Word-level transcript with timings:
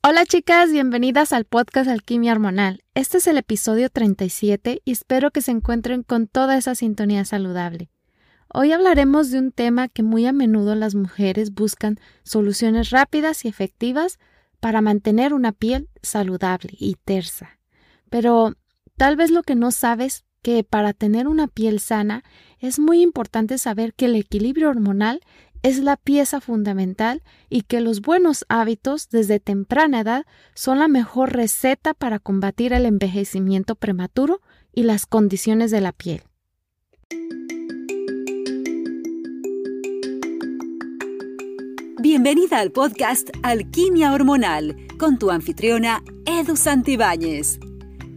Hola 0.00 0.24
chicas, 0.24 0.70
bienvenidas 0.70 1.32
al 1.32 1.44
podcast 1.44 1.90
Alquimia 1.90 2.30
Hormonal. 2.30 2.84
Este 2.94 3.18
es 3.18 3.26
el 3.26 3.36
episodio 3.36 3.90
37 3.90 4.80
y 4.84 4.92
espero 4.92 5.32
que 5.32 5.42
se 5.42 5.50
encuentren 5.50 6.04
con 6.04 6.28
toda 6.28 6.56
esa 6.56 6.76
sintonía 6.76 7.24
saludable. 7.24 7.90
Hoy 8.54 8.70
hablaremos 8.70 9.32
de 9.32 9.40
un 9.40 9.50
tema 9.50 9.88
que 9.88 10.04
muy 10.04 10.24
a 10.24 10.32
menudo 10.32 10.76
las 10.76 10.94
mujeres 10.94 11.52
buscan 11.52 11.98
soluciones 12.22 12.90
rápidas 12.90 13.44
y 13.44 13.48
efectivas 13.48 14.20
para 14.60 14.80
mantener 14.82 15.34
una 15.34 15.50
piel 15.50 15.88
saludable 16.00 16.74
y 16.78 16.94
tersa. 17.04 17.58
Pero 18.08 18.54
tal 18.96 19.16
vez 19.16 19.32
lo 19.32 19.42
que 19.42 19.56
no 19.56 19.72
sabes 19.72 20.24
que 20.42 20.62
para 20.62 20.92
tener 20.92 21.26
una 21.26 21.48
piel 21.48 21.80
sana 21.80 22.22
es 22.60 22.78
muy 22.78 23.02
importante 23.02 23.58
saber 23.58 23.94
que 23.94 24.04
el 24.04 24.14
equilibrio 24.14 24.70
hormonal 24.70 25.20
es 25.62 25.78
la 25.78 25.96
pieza 25.96 26.40
fundamental 26.40 27.22
y 27.48 27.62
que 27.62 27.80
los 27.80 28.00
buenos 28.00 28.44
hábitos 28.48 29.08
desde 29.10 29.40
temprana 29.40 30.00
edad 30.00 30.26
son 30.54 30.78
la 30.78 30.88
mejor 30.88 31.32
receta 31.32 31.94
para 31.94 32.18
combatir 32.18 32.72
el 32.72 32.86
envejecimiento 32.86 33.74
prematuro 33.74 34.40
y 34.72 34.84
las 34.84 35.06
condiciones 35.06 35.70
de 35.70 35.80
la 35.80 35.92
piel. 35.92 36.22
Bienvenida 42.00 42.60
al 42.60 42.70
podcast 42.70 43.28
Alquimia 43.42 44.12
Hormonal 44.12 44.76
con 44.98 45.18
tu 45.18 45.30
anfitriona 45.30 46.02
Edu 46.26 46.56
Santibáñez. 46.56 47.58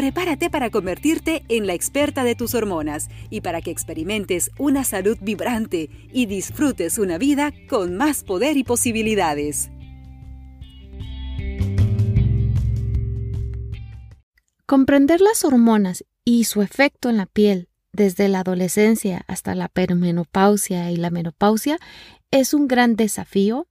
Prepárate 0.00 0.48
para 0.48 0.70
convertirte 0.70 1.44
en 1.50 1.66
la 1.66 1.74
experta 1.74 2.24
de 2.24 2.34
tus 2.34 2.54
hormonas 2.54 3.10
y 3.28 3.42
para 3.42 3.60
que 3.60 3.70
experimentes 3.70 4.50
una 4.58 4.82
salud 4.82 5.18
vibrante 5.20 5.90
y 6.10 6.24
disfrutes 6.24 6.96
una 6.96 7.18
vida 7.18 7.52
con 7.68 7.98
más 7.98 8.24
poder 8.24 8.56
y 8.56 8.64
posibilidades. 8.64 9.70
Comprender 14.64 15.20
las 15.20 15.44
hormonas 15.44 16.02
y 16.24 16.44
su 16.44 16.62
efecto 16.62 17.10
en 17.10 17.18
la 17.18 17.26
piel 17.26 17.68
desde 17.92 18.30
la 18.30 18.40
adolescencia 18.40 19.22
hasta 19.26 19.54
la 19.54 19.68
perimenopausia 19.68 20.90
y 20.90 20.96
la 20.96 21.10
menopausia 21.10 21.78
es 22.30 22.54
un 22.54 22.68
gran 22.68 22.96
desafío 22.96 23.66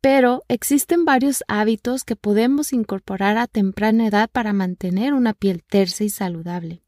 pero 0.00 0.44
existen 0.48 1.04
varios 1.04 1.44
hábitos 1.48 2.04
que 2.04 2.16
podemos 2.16 2.72
incorporar 2.72 3.36
a 3.36 3.46
temprana 3.46 4.06
edad 4.06 4.30
para 4.30 4.52
mantener 4.52 5.12
una 5.12 5.34
piel 5.34 5.62
tersa 5.62 6.04
y 6.04 6.10
saludable. 6.10 6.82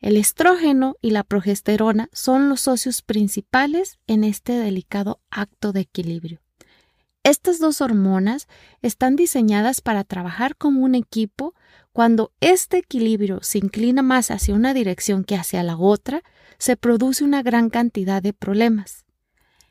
El 0.00 0.16
estrógeno 0.16 0.94
y 1.00 1.10
la 1.10 1.24
progesterona 1.24 2.08
son 2.12 2.48
los 2.48 2.60
socios 2.60 3.02
principales 3.02 3.98
en 4.06 4.22
este 4.22 4.52
delicado 4.52 5.20
acto 5.30 5.72
de 5.72 5.80
equilibrio. 5.80 6.40
Estas 7.24 7.58
dos 7.58 7.80
hormonas 7.80 8.46
están 8.80 9.16
diseñadas 9.16 9.80
para 9.80 10.04
trabajar 10.04 10.56
como 10.56 10.82
un 10.82 10.94
equipo. 10.94 11.54
Cuando 11.92 12.32
este 12.40 12.78
equilibrio 12.78 13.40
se 13.42 13.58
inclina 13.58 14.02
más 14.02 14.30
hacia 14.30 14.54
una 14.54 14.72
dirección 14.72 15.24
que 15.24 15.34
hacia 15.34 15.62
la 15.64 15.76
otra, 15.76 16.22
se 16.58 16.76
produce 16.76 17.24
una 17.24 17.42
gran 17.42 17.70
cantidad 17.70 18.22
de 18.22 18.32
problemas. 18.32 19.04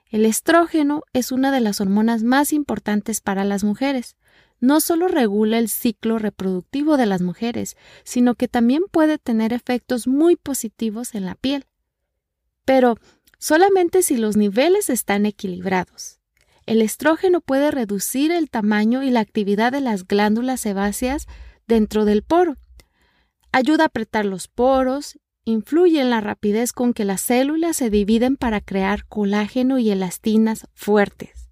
El 0.10 0.26
estrógeno 0.26 1.04
es 1.14 1.32
una 1.32 1.52
de 1.52 1.60
las 1.60 1.82
hormonas 1.82 2.24
más 2.24 2.54
importantes 2.54 3.20
para 3.20 3.44
las 3.44 3.64
mujeres. 3.64 4.16
No 4.60 4.80
solo 4.80 5.08
regula 5.08 5.60
el 5.60 5.70
ciclo 5.70 6.18
reproductivo 6.18 6.98
de 6.98 7.06
las 7.06 7.22
mujeres, 7.22 7.76
sino 8.04 8.36
que 8.36 8.48
también 8.48 8.84
puede 8.90 9.18
tener 9.18 9.54
efectos 9.54 10.08
muy 10.08 10.36
positivos 10.36 11.14
en 11.14 11.26
la 11.26 11.36
piel. 11.36 11.66
Pero 12.64 12.96
solamente 13.38 14.02
si 14.02 14.18
los 14.18 14.38
niveles 14.38 14.90
están 14.90 15.26
equilibrados. 15.26 16.20
El 16.66 16.82
estrógeno 16.82 17.40
puede 17.40 17.72
reducir 17.72 18.32
el 18.32 18.50
tamaño 18.50 19.04
y 19.04 19.10
la 19.10 19.20
actividad 19.20 19.72
de 19.72 19.82
las 19.82 20.06
glándulas 20.06 20.62
sebáceas 20.62 21.28
dentro 21.68 22.06
del 22.06 22.24
poro. 22.24 22.58
Ayuda 23.52 23.84
a 23.84 23.88
apretar 23.88 24.26
los 24.26 24.48
poros 24.48 25.18
influye 25.48 26.02
en 26.02 26.10
la 26.10 26.20
rapidez 26.20 26.74
con 26.74 26.94
que 26.94 27.06
las 27.06 27.22
células 27.22 27.78
se 27.78 27.90
dividen 27.90 28.36
para 28.36 28.60
crear 28.60 29.06
colágeno 29.06 29.80
y 29.80 29.90
elastinas 29.90 30.68
fuertes. 30.74 31.48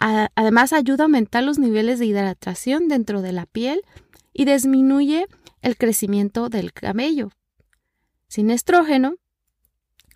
además 0.00 0.72
ayuda 0.72 1.04
a 1.04 1.06
aumentar 1.06 1.44
los 1.44 1.58
niveles 1.58 2.00
de 2.00 2.06
hidratación 2.06 2.88
dentro 2.88 3.22
de 3.22 3.32
la 3.32 3.46
piel 3.46 3.82
y 4.32 4.44
disminuye 4.44 5.26
el 5.62 5.76
crecimiento 5.76 6.48
del 6.48 6.72
cabello. 6.72 7.30
Sin 8.26 8.50
estrógeno, 8.50 9.14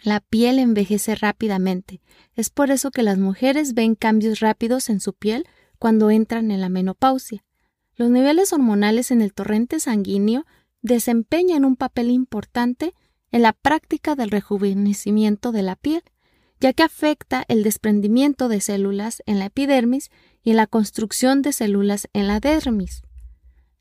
la 0.02 0.18
piel 0.18 0.58
envejece 0.58 1.14
rápidamente. 1.14 2.00
Es 2.34 2.50
por 2.50 2.72
eso 2.72 2.90
que 2.90 3.04
las 3.04 3.18
mujeres 3.18 3.74
ven 3.74 3.94
cambios 3.94 4.40
rápidos 4.40 4.88
en 4.88 4.98
su 4.98 5.12
piel 5.12 5.46
cuando 5.78 6.10
entran 6.10 6.50
en 6.50 6.60
la 6.60 6.68
menopausia. 6.68 7.44
Los 7.94 8.10
niveles 8.10 8.52
hormonales 8.52 9.12
en 9.12 9.22
el 9.22 9.32
torrente 9.32 9.78
sanguíneo 9.78 10.44
desempeñan 10.80 11.64
un 11.64 11.76
papel 11.76 12.10
importante 12.10 12.94
en 13.32 13.42
la 13.42 13.52
práctica 13.52 14.14
del 14.14 14.30
rejuvenecimiento 14.30 15.50
de 15.50 15.62
la 15.62 15.76
piel, 15.76 16.02
ya 16.60 16.72
que 16.72 16.84
afecta 16.84 17.44
el 17.48 17.64
desprendimiento 17.64 18.48
de 18.48 18.60
células 18.60 19.22
en 19.26 19.40
la 19.40 19.46
epidermis 19.46 20.10
y 20.44 20.50
en 20.50 20.56
la 20.56 20.68
construcción 20.68 21.42
de 21.42 21.52
células 21.52 22.08
en 22.12 22.28
la 22.28 22.38
dermis. 22.38 23.02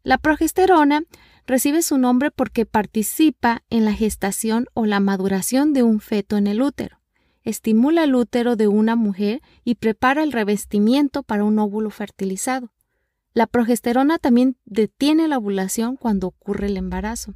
La 0.04 0.18
progesterona 0.18 1.04
recibe 1.46 1.84
su 1.84 2.00
nombre 2.00 2.32
porque 2.32 2.66
participa 2.66 3.62
en 3.70 3.86
la 3.86 3.94
gestación 3.94 4.66
o 4.74 4.88
la 4.88 5.00
maduración 5.00 5.74
de 5.74 5.84
un 5.84 6.00
feto 6.00 6.38
en 6.38 6.48
el 6.48 6.62
útero, 6.62 7.02
estimula 7.44 8.04
el 8.04 8.16
útero 8.16 8.56
de 8.56 8.68
una 8.68 8.96
mujer 8.96 9.42
y 9.64 9.76
prepara 9.76 10.24
el 10.24 10.32
revestimiento 10.32 11.24
para 11.24 11.44
un 11.44 11.60
óvulo 11.60 11.90
fertilizado. 11.90 12.72
La 13.34 13.48
progesterona 13.48 14.18
también 14.18 14.58
detiene 14.66 15.28
la 15.28 15.38
ovulación 15.38 15.96
cuando 15.96 16.28
ocurre 16.28 16.68
el 16.68 16.78
embarazo. 16.78 17.34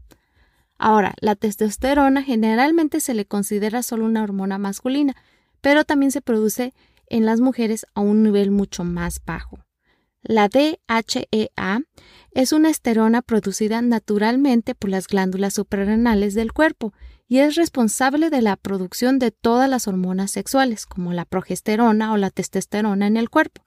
Ahora, 0.77 1.13
la 1.21 1.35
testosterona 1.35 2.21
generalmente 2.23 2.99
se 2.99 3.13
le 3.13 3.25
considera 3.25 3.83
solo 3.83 4.05
una 4.05 4.23
hormona 4.23 4.57
masculina, 4.57 5.15
pero 5.61 5.85
también 5.85 6.11
se 6.11 6.21
produce 6.21 6.73
en 7.07 7.25
las 7.25 7.39
mujeres 7.39 7.85
a 7.93 8.01
un 8.01 8.23
nivel 8.23 8.51
mucho 8.51 8.83
más 8.83 9.21
bajo. 9.25 9.59
La 10.21 10.49
DHEA 10.49 11.81
es 12.31 12.51
una 12.51 12.69
esterona 12.69 13.21
producida 13.21 13.81
naturalmente 13.81 14.73
por 14.73 14.89
las 14.89 15.07
glándulas 15.07 15.53
suprarrenales 15.53 16.33
del 16.33 16.51
cuerpo 16.51 16.93
y 17.27 17.39
es 17.39 17.55
responsable 17.55 18.29
de 18.29 18.41
la 18.41 18.55
producción 18.55 19.19
de 19.19 19.31
todas 19.31 19.69
las 19.69 19.87
hormonas 19.87 20.31
sexuales, 20.31 20.87
como 20.87 21.13
la 21.13 21.25
progesterona 21.25 22.11
o 22.11 22.17
la 22.17 22.31
testosterona 22.31 23.05
en 23.05 23.17
el 23.17 23.29
cuerpo. 23.29 23.65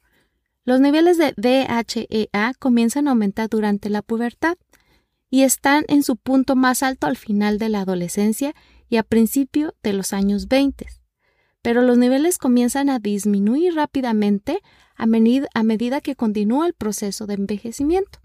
Los 0.65 0.81
niveles 0.81 1.17
de 1.17 1.33
DHEA 1.37 2.53
comienzan 2.59 3.07
a 3.09 3.13
aumentar 3.13 3.49
durante 3.49 3.89
la 3.89 4.03
pubertad 4.03 4.57
y 5.31 5.43
están 5.43 5.85
en 5.89 6.03
su 6.03 6.17
punto 6.17 6.57
más 6.57 6.83
alto 6.83 7.07
al 7.07 7.17
final 7.17 7.59
de 7.59 7.69
la 7.69 7.83
adolescencia 7.83 8.55
y 8.89 8.97
a 8.97 9.03
principio 9.03 9.75
de 9.83 9.93
los 9.93 10.13
años 10.13 10.49
20. 10.49 10.87
Pero 11.63 11.83
los 11.83 11.99
niveles 11.99 12.39
comienzan 12.39 12.89
a 12.89 12.99
disminuir 12.99 13.75
rápidamente 13.75 14.61
a, 14.97 15.05
a 15.05 15.63
medida 15.63 16.01
que 16.01 16.17
continúa 16.17 16.67
el 16.67 16.75
proceso 16.75 17.27
de 17.27 17.35
envejecimiento. 17.35 18.21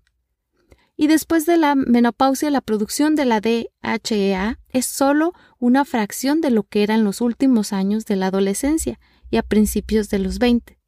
Y 0.96 1.08
después 1.08 1.46
de 1.46 1.58
la 1.58 1.76
menopausia, 1.76 2.52
la 2.52 2.62
producción 2.62 3.16
de 3.16 3.26
la 3.26 3.42
DHEA 3.42 4.60
es 4.70 4.86
solo 4.86 5.34
una 5.58 5.86
fracción 5.86 6.40
de 6.40 6.52
lo 6.52 6.64
que 6.64 6.84
era 6.84 6.94
en 6.94 7.04
los 7.04 7.20
últimos 7.20 7.74
años 7.74 8.06
de 8.06 8.16
la 8.16 8.28
adolescencia 8.28 9.00
y 9.32 9.38
a 9.38 9.44
principios 9.44 10.10
de 10.10 10.20
los 10.20 10.38
20. 10.38 10.80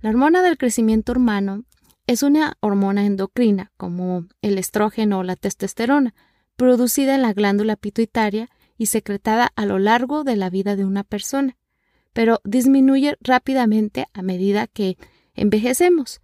La 0.00 0.10
hormona 0.10 0.42
del 0.42 0.56
crecimiento 0.56 1.12
humano 1.12 1.64
es 2.06 2.22
una 2.22 2.56
hormona 2.60 3.06
endocrina, 3.06 3.72
como 3.76 4.26
el 4.42 4.58
estrógeno 4.58 5.20
o 5.20 5.22
la 5.22 5.36
testosterona, 5.36 6.14
producida 6.56 7.14
en 7.14 7.22
la 7.22 7.32
glándula 7.32 7.76
pituitaria 7.76 8.48
y 8.76 8.86
secretada 8.86 9.52
a 9.54 9.66
lo 9.66 9.78
largo 9.78 10.24
de 10.24 10.36
la 10.36 10.50
vida 10.50 10.76
de 10.76 10.84
una 10.84 11.04
persona, 11.04 11.56
pero 12.12 12.40
disminuye 12.44 13.16
rápidamente 13.20 14.06
a 14.12 14.22
medida 14.22 14.66
que 14.66 14.96
envejecemos. 15.34 16.20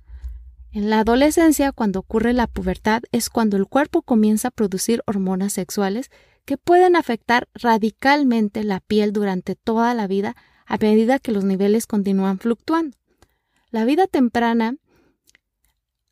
En 0.71 0.91
la 0.91 1.01
adolescencia, 1.01 1.73
cuando 1.73 2.01
ocurre 2.01 2.33
la 2.33 2.47
pubertad, 2.47 3.03
es 3.11 3.31
cuando 3.31 3.57
el 3.57 3.67
cuerpo 3.67 4.03
comienza 4.03 4.49
a 4.49 4.53
producir 4.53 5.03
hormonas 5.07 5.55
sexuales 5.55 6.11
que 6.45 6.59
pueden 6.59 6.95
afectar 6.95 7.49
radicalmente 7.55 8.65
la 8.65 8.81
piel 8.81 9.13
durante 9.13 9.55
toda 9.55 9.95
la 9.95 10.07
vida 10.07 10.37
a 10.67 10.77
medida 10.77 11.19
que 11.19 11.33
los 11.33 11.45
niveles 11.45 11.87
continúan 11.87 12.39
fluctuando. 12.39 12.97
La 13.71 13.85
vida 13.85 14.07
temprana 14.07 14.77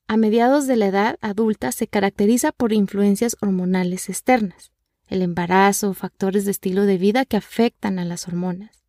a 0.09 0.17
mediados 0.17 0.67
de 0.67 0.77
la 0.77 0.87
edad 0.87 1.19
adulta 1.21 1.73
se 1.73 1.89
caracteriza 1.89 2.53
por 2.53 2.73
influencias 2.73 3.37
hormonales 3.41 4.09
externas. 4.09 4.73
el 5.09 5.23
embarazo, 5.23 5.95
factores 5.95 6.45
de 6.45 6.51
estilo 6.51 6.83
de 6.83 6.99
vida 6.99 7.25
que 7.25 7.37
afectan 7.37 8.01
a 8.01 8.05
las 8.05 8.27
hormonas. 8.27 8.83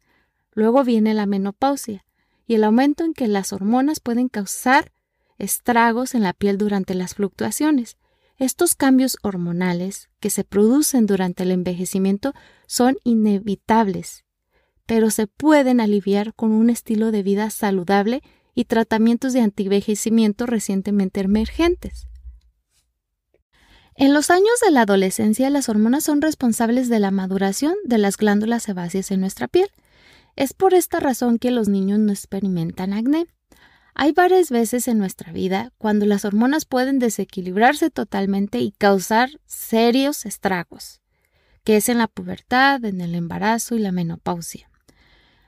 Luego 0.51 0.83
viene 0.83 1.13
la 1.13 1.27
menopausia 1.27 2.05
y 2.47 2.55
el 2.55 2.63
aumento 2.63 3.03
en 3.03 3.13
que 3.13 3.27
las 3.27 3.53
hormonas 3.53 3.99
pueden 3.99 4.27
causar 4.27 4.91
estragos 5.37 6.15
en 6.15 6.23
la 6.23 6.33
piel 6.33 6.57
durante 6.57 6.95
las 6.95 7.13
fluctuaciones. 7.13 7.97
Estos 8.37 8.73
cambios 8.73 9.17
hormonales 9.21 10.09
que 10.19 10.31
se 10.31 10.43
producen 10.43 11.05
durante 11.05 11.43
el 11.43 11.51
envejecimiento 11.51 12.33
son 12.65 12.97
inevitables, 13.03 14.25
pero 14.87 15.11
se 15.11 15.27
pueden 15.27 15.79
aliviar 15.79 16.33
con 16.33 16.51
un 16.51 16.71
estilo 16.71 17.11
de 17.11 17.21
vida 17.21 17.49
saludable 17.51 18.23
y 18.57 18.65
tratamientos 18.65 19.33
de 19.33 19.41
antivejecimiento 19.41 20.47
recientemente 20.47 21.19
emergentes. 21.19 22.07
En 23.93 24.15
los 24.15 24.31
años 24.31 24.59
de 24.65 24.71
la 24.71 24.81
adolescencia, 24.81 25.51
las 25.51 25.69
hormonas 25.69 26.03
son 26.03 26.23
responsables 26.23 26.89
de 26.89 26.99
la 26.99 27.11
maduración 27.11 27.75
de 27.85 27.99
las 27.99 28.17
glándulas 28.17 28.63
sebáceas 28.63 29.11
en 29.11 29.19
nuestra 29.19 29.47
piel. 29.47 29.69
Es 30.35 30.53
por 30.53 30.73
esta 30.73 30.99
razón 30.99 31.37
que 31.37 31.51
los 31.51 31.69
niños 31.69 31.99
no 31.99 32.11
experimentan 32.11 32.93
acné. 32.93 33.27
Hay 33.93 34.11
varias 34.11 34.49
veces 34.49 34.87
en 34.87 34.97
nuestra 34.97 35.31
vida 35.31 35.71
cuando 35.77 36.07
las 36.07 36.25
hormonas 36.25 36.65
pueden 36.65 36.97
desequilibrarse 36.97 37.91
totalmente 37.91 38.57
y 38.57 38.71
causar 38.71 39.29
serios 39.45 40.25
estragos, 40.25 40.99
que 41.63 41.77
es 41.77 41.89
en 41.89 41.99
la 41.99 42.07
pubertad, 42.07 42.83
en 42.85 43.01
el 43.01 43.13
embarazo 43.13 43.75
y 43.75 43.79
la 43.79 43.91
menopausia. 43.91 44.67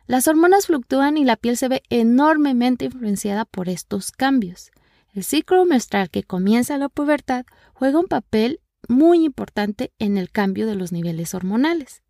Las 0.09 0.27
hormonas 0.27 0.65
fluctúan 0.65 1.17
y 1.17 1.23
la 1.23 1.35
piel 1.35 1.55
se 1.55 1.67
ve 1.67 1.83
enormemente 1.91 2.85
influenciada 2.85 3.45
por 3.45 3.69
estos 3.69 4.11
cambios. 4.11 4.71
El 5.13 5.23
ciclo 5.23 5.63
menstrual 5.65 6.09
que 6.09 6.23
comienza 6.23 6.79
la 6.79 6.89
pubertad 6.89 7.45
juega 7.75 7.99
un 7.99 8.07
papel 8.07 8.59
muy 8.87 9.23
importante 9.23 9.91
en 9.99 10.17
el 10.17 10.31
cambio 10.31 10.65
de 10.65 10.73
los 10.73 10.91
niveles 10.91 11.35
hormonales. 11.35 12.01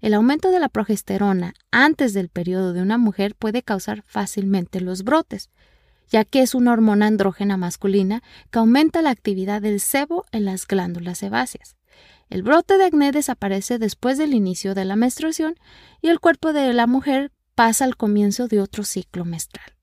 El 0.00 0.14
aumento 0.14 0.50
de 0.50 0.58
la 0.58 0.68
progesterona 0.68 1.54
antes 1.70 2.12
del 2.12 2.28
periodo 2.28 2.72
de 2.72 2.82
una 2.82 2.98
mujer 2.98 3.36
puede 3.36 3.62
causar 3.62 4.02
fácilmente 4.02 4.80
los 4.80 5.04
brotes, 5.04 5.48
ya 6.08 6.24
que 6.24 6.42
es 6.42 6.56
una 6.56 6.72
hormona 6.72 7.06
andrógena 7.06 7.56
masculina 7.56 8.24
que 8.50 8.58
aumenta 8.58 9.00
la 9.00 9.10
actividad 9.10 9.62
del 9.62 9.78
sebo 9.78 10.24
en 10.32 10.44
las 10.44 10.66
glándulas 10.66 11.18
sebáceas. 11.18 11.76
El 12.30 12.42
brote 12.42 12.78
de 12.78 12.86
acné 12.86 13.12
desaparece 13.12 13.78
después 13.78 14.18
del 14.18 14.34
inicio 14.34 14.74
de 14.74 14.84
la 14.84 14.96
menstruación 14.96 15.54
y 16.02 16.08
el 16.08 16.18
cuerpo 16.18 16.52
de 16.52 16.72
la 16.72 16.88
mujer 16.88 17.30
pasa 17.54 17.84
al 17.84 17.96
comienzo 17.96 18.48
de 18.48 18.60
otro 18.60 18.84
ciclo 18.84 19.24
menstrual. 19.24 19.74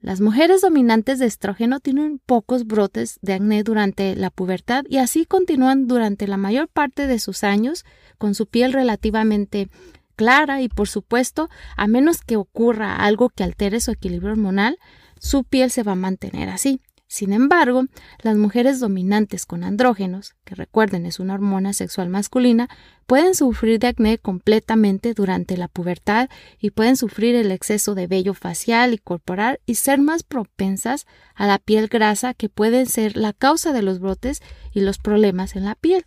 Las 0.00 0.20
mujeres 0.20 0.60
dominantes 0.60 1.18
de 1.18 1.26
estrógeno 1.26 1.80
tienen 1.80 2.20
pocos 2.24 2.66
brotes 2.66 3.18
de 3.20 3.32
acné 3.34 3.64
durante 3.64 4.14
la 4.14 4.30
pubertad 4.30 4.84
y 4.88 4.98
así 4.98 5.26
continúan 5.26 5.88
durante 5.88 6.28
la 6.28 6.36
mayor 6.36 6.68
parte 6.68 7.08
de 7.08 7.18
sus 7.18 7.42
años 7.42 7.84
con 8.16 8.36
su 8.36 8.46
piel 8.46 8.72
relativamente 8.72 9.68
clara 10.14 10.62
y 10.62 10.68
por 10.68 10.88
supuesto, 10.88 11.48
a 11.76 11.88
menos 11.88 12.22
que 12.22 12.36
ocurra 12.36 12.96
algo 12.96 13.28
que 13.28 13.42
altere 13.42 13.80
su 13.80 13.90
equilibrio 13.90 14.32
hormonal, 14.32 14.78
su 15.18 15.42
piel 15.42 15.70
se 15.70 15.82
va 15.82 15.92
a 15.92 15.96
mantener 15.96 16.48
así. 16.48 16.80
Sin 17.08 17.32
embargo, 17.32 17.86
las 18.22 18.36
mujeres 18.36 18.80
dominantes 18.80 19.46
con 19.46 19.64
andrógenos, 19.64 20.34
que 20.44 20.54
recuerden 20.54 21.06
es 21.06 21.18
una 21.18 21.32
hormona 21.32 21.72
sexual 21.72 22.10
masculina, 22.10 22.68
pueden 23.06 23.34
sufrir 23.34 23.78
de 23.78 23.86
acné 23.86 24.18
completamente 24.18 25.14
durante 25.14 25.56
la 25.56 25.68
pubertad 25.68 26.28
y 26.60 26.70
pueden 26.70 26.98
sufrir 26.98 27.34
el 27.34 27.50
exceso 27.50 27.94
de 27.94 28.06
vello 28.06 28.34
facial 28.34 28.92
y 28.92 28.98
corporal 28.98 29.58
y 29.64 29.76
ser 29.76 30.00
más 30.00 30.22
propensas 30.22 31.06
a 31.34 31.46
la 31.46 31.58
piel 31.58 31.88
grasa 31.88 32.34
que 32.34 32.50
puede 32.50 32.84
ser 32.84 33.16
la 33.16 33.32
causa 33.32 33.72
de 33.72 33.80
los 33.80 34.00
brotes 34.00 34.42
y 34.74 34.82
los 34.82 34.98
problemas 34.98 35.56
en 35.56 35.64
la 35.64 35.76
piel. 35.76 36.04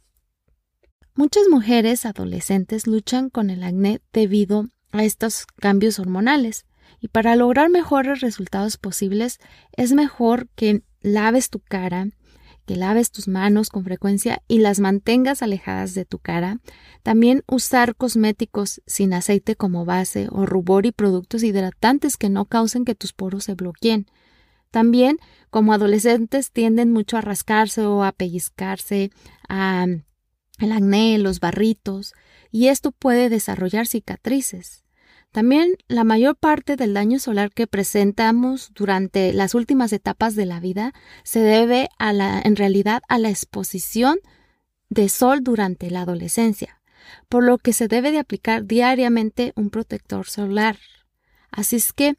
Muchas 1.16 1.48
mujeres 1.50 2.06
adolescentes 2.06 2.86
luchan 2.86 3.32
con 3.32 3.50
el 3.50 3.64
acné 3.64 4.02
debido 4.14 4.68
a 4.92 5.04
estos 5.04 5.48
cambios 5.60 5.98
hormonales 5.98 6.68
y 7.00 7.08
para 7.08 7.36
lograr 7.36 7.70
mejores 7.70 8.22
resultados 8.22 8.78
posibles 8.78 9.40
es 9.76 9.94
mejor 9.94 10.48
que 10.56 10.84
laves 11.02 11.50
tu 11.50 11.60
cara, 11.60 12.08
que 12.66 12.76
laves 12.76 13.12
tus 13.12 13.28
manos 13.28 13.70
con 13.70 13.84
frecuencia 13.84 14.44
y 14.48 14.60
las 14.60 14.80
mantengas 14.80 15.42
alejadas 15.42 15.94
de 15.94 16.06
tu 16.06 16.20
cara. 16.20 16.60
También 17.04 17.44
usar 17.48 17.96
cosméticos 17.96 18.82
sin 18.86 19.14
aceite 19.14 19.56
como 19.56 19.86
base 19.86 20.28
o 20.32 20.46
rubor 20.46 20.86
y 20.86 20.92
productos 20.92 21.44
hidratantes 21.44 22.18
que 22.18 22.30
no 22.30 22.46
causen 22.46 22.86
que 22.86 22.96
tus 22.96 23.14
poros 23.14 23.46
se 23.46 23.56
bloqueen. 23.56 24.08
También, 24.70 25.18
como 25.50 25.74
adolescentes, 25.74 26.52
tienden 26.52 26.92
mucho 26.92 27.18
a 27.18 27.22
rascarse 27.22 27.86
o 27.86 28.04
a 28.04 28.14
pellizcarse, 28.14 29.12
a 29.50 29.86
el 30.60 30.72
acné, 30.72 31.18
los 31.18 31.40
barritos, 31.40 32.14
y 32.52 32.68
esto 32.68 32.92
puede 32.92 33.30
desarrollar 33.30 33.88
cicatrices. 33.88 34.86
También 35.32 35.78
la 35.88 36.04
mayor 36.04 36.36
parte 36.36 36.76
del 36.76 36.94
daño 36.94 37.18
solar 37.18 37.52
que 37.52 37.66
presentamos 37.66 38.72
durante 38.76 39.32
las 39.32 39.56
últimas 39.56 39.94
etapas 39.94 40.36
de 40.36 40.46
la 40.46 40.60
vida 40.60 40.94
se 41.24 41.40
debe 41.40 41.88
a 41.98 42.12
la, 42.12 42.42
en 42.44 42.58
realidad 42.58 43.02
a 43.08 43.18
la 43.18 43.30
exposición 43.30 44.18
de 44.90 45.08
sol 45.08 45.42
durante 45.42 45.90
la 45.90 46.02
adolescencia, 46.02 46.82
por 47.30 47.46
lo 47.46 47.58
que 47.58 47.72
se 47.72 47.88
debe 47.88 48.12
de 48.12 48.20
aplicar 48.20 48.66
diariamente 48.66 49.54
un 49.56 49.70
protector 49.70 50.28
solar. 50.28 50.78
Así 51.50 51.78
es 51.78 51.94
que 51.94 52.18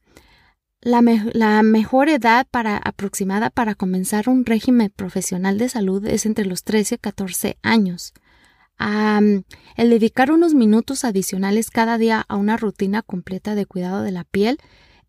la, 0.81 1.03
la, 1.35 1.63
mejor 1.63 2.09
edad 2.09 2.47
para, 2.51 2.79
aproximada 2.79 3.51
para 3.51 3.75
comenzar 3.75 4.31
un 4.31 4.47
régimen 4.47 4.91
profesional 4.95 5.59
de 5.59 5.69
salud 5.69 6.05
es 6.07 6.25
entre 6.25 6.47
los 6.47 6.65
13 6.65 6.95
y 6.95 6.99
14 6.99 7.59
años 7.63 8.15
el 9.77 9.91
dedicar 9.91 10.33
unos 10.33 10.55
minutos 10.55 11.05
adicionales 11.05 11.71
cada 11.71 11.99
día 11.99 12.25
a 12.29 12.37
una 12.37 12.57
rutina 12.57 13.03
completa 13.03 13.55
de 13.55 13.67
cuidado 13.67 14.03
de 14.03 14.13
la 14.13 14.25
piel, 14.25 14.59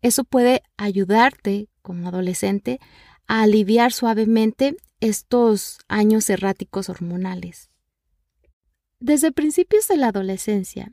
eso 0.02 0.24
puede 0.24 0.62
ayudarte 0.76 1.68
como 1.82 2.08
adolescente 2.08 2.78
a 3.26 3.42
aliviar 3.42 3.92
suavemente 3.92 4.76
estos 5.00 5.78
años 5.88 6.30
erráticos 6.30 6.88
hormonales. 6.88 7.70
Desde 9.00 9.32
principios 9.32 9.88
de 9.88 9.96
la 9.96 10.08
adolescencia 10.08 10.92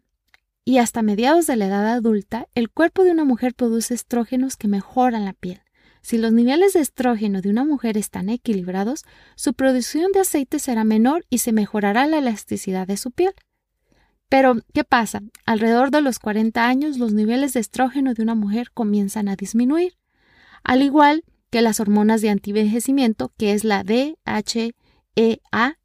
y 0.66 0.78
hasta 0.78 1.02
mediados 1.02 1.48
de 1.48 1.56
la 1.56 1.68
edad 1.68 1.88
adulta, 1.88 2.48
el 2.56 2.70
cuerpo 2.70 3.04
de 3.04 3.12
una 3.12 3.26
mujer 3.26 3.54
produce 3.54 3.94
estrógenos 3.94 4.58
que 4.58 4.68
mejoran 4.68 5.26
la 5.26 5.34
piel. 5.34 5.62
Si 6.02 6.18
los 6.18 6.32
niveles 6.32 6.74
de 6.74 6.80
estrógeno 6.80 7.42
de 7.42 7.50
una 7.50 7.64
mujer 7.64 7.98
están 7.98 8.30
equilibrados, 8.30 9.04
su 9.36 9.54
producción 9.54 10.12
de 10.12 10.22
aceite 10.22 10.60
será 10.60 10.84
menor 10.84 11.26
y 11.30 11.38
se 11.40 11.52
mejorará 11.52 12.08
la 12.08 12.18
elasticidad 12.18 12.88
de 12.88 12.98
su 12.98 13.12
piel. 13.12 13.34
Pero, 14.30 14.56
¿qué 14.74 14.84
pasa? 14.84 15.22
Alrededor 15.46 15.92
de 15.92 16.02
los 16.02 16.18
40 16.18 16.66
años 16.66 16.98
los 16.98 17.14
niveles 17.14 17.54
de 17.54 17.60
estrógeno 17.60 18.14
de 18.14 18.24
una 18.24 18.34
mujer 18.34 18.72
comienzan 18.72 19.28
a 19.28 19.36
disminuir, 19.36 19.98
al 20.64 20.82
igual 20.82 21.24
que 21.50 21.62
las 21.62 21.82
hormonas 21.82 22.22
de 22.22 22.30
antivejecimiento, 22.30 23.34
que 23.38 23.52
es 23.52 23.66
la 23.66 23.84
DHEA 23.84 24.74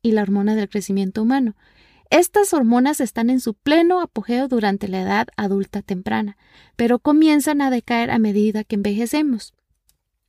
y 0.00 0.12
la 0.12 0.22
hormona 0.22 0.54
del 0.54 0.68
crecimiento 0.68 1.22
humano. 1.22 1.56
Estas 2.08 2.54
hormonas 2.54 3.00
están 3.00 3.30
en 3.30 3.40
su 3.40 3.54
pleno 3.54 4.00
apogeo 4.00 4.46
durante 4.46 4.86
la 4.86 5.02
edad 5.02 5.26
adulta 5.36 5.82
temprana, 5.82 6.36
pero 6.76 7.00
comienzan 7.00 7.60
a 7.60 7.70
decaer 7.70 8.12
a 8.12 8.20
medida 8.20 8.62
que 8.62 8.76
envejecemos. 8.76 9.55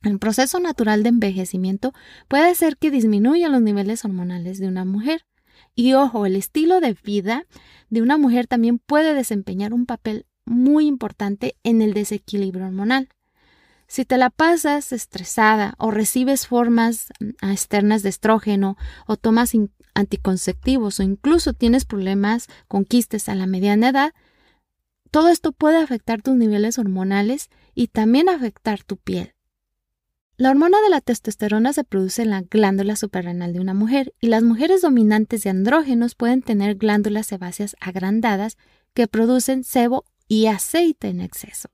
El 0.02 0.18
proceso 0.20 0.60
natural 0.60 1.02
de 1.02 1.08
envejecimiento 1.08 1.92
puede 2.28 2.48
hacer 2.48 2.76
que 2.76 2.90
disminuyan 2.90 3.52
los 3.52 3.62
niveles 3.62 4.04
hormonales 4.04 4.58
de 4.58 4.68
una 4.68 4.84
mujer. 4.84 5.26
Y 5.74 5.94
ojo, 5.94 6.24
el 6.24 6.36
estilo 6.36 6.80
de 6.80 6.94
vida 6.94 7.46
de 7.90 8.02
una 8.02 8.16
mujer 8.16 8.46
también 8.46 8.78
puede 8.78 9.14
desempeñar 9.14 9.74
un 9.74 9.86
papel 9.86 10.26
muy 10.44 10.86
importante 10.86 11.56
en 11.64 11.82
el 11.82 11.94
desequilibrio 11.94 12.66
hormonal. 12.66 13.08
Si 13.88 14.04
te 14.04 14.18
la 14.18 14.30
pasas 14.30 14.92
estresada 14.92 15.74
o 15.78 15.90
recibes 15.90 16.46
formas 16.46 17.08
mm, 17.20 17.50
externas 17.50 18.02
de 18.02 18.10
estrógeno 18.10 18.76
o 19.06 19.16
tomas 19.16 19.52
anticonceptivos 19.94 21.00
o 21.00 21.02
incluso 21.02 21.54
tienes 21.54 21.84
problemas 21.84 22.46
con 22.68 22.84
quistes 22.84 23.28
a 23.28 23.34
la 23.34 23.46
mediana 23.46 23.88
edad, 23.88 24.14
todo 25.10 25.28
esto 25.30 25.52
puede 25.52 25.78
afectar 25.78 26.20
tus 26.22 26.36
niveles 26.36 26.78
hormonales 26.78 27.48
y 27.74 27.88
también 27.88 28.28
afectar 28.28 28.84
tu 28.84 28.98
piel. 28.98 29.34
La 30.38 30.50
hormona 30.50 30.80
de 30.80 30.90
la 30.90 31.00
testosterona 31.00 31.72
se 31.72 31.82
produce 31.82 32.22
en 32.22 32.30
la 32.30 32.42
glándula 32.42 32.94
suprarrenal 32.94 33.52
de 33.52 33.58
una 33.58 33.74
mujer 33.74 34.14
y 34.20 34.28
las 34.28 34.44
mujeres 34.44 34.82
dominantes 34.82 35.42
de 35.42 35.50
andrógenos 35.50 36.14
pueden 36.14 36.42
tener 36.42 36.76
glándulas 36.76 37.26
sebáceas 37.26 37.74
agrandadas 37.80 38.56
que 38.94 39.08
producen 39.08 39.64
sebo 39.64 40.04
y 40.28 40.46
aceite 40.46 41.08
en 41.08 41.22
exceso. 41.22 41.70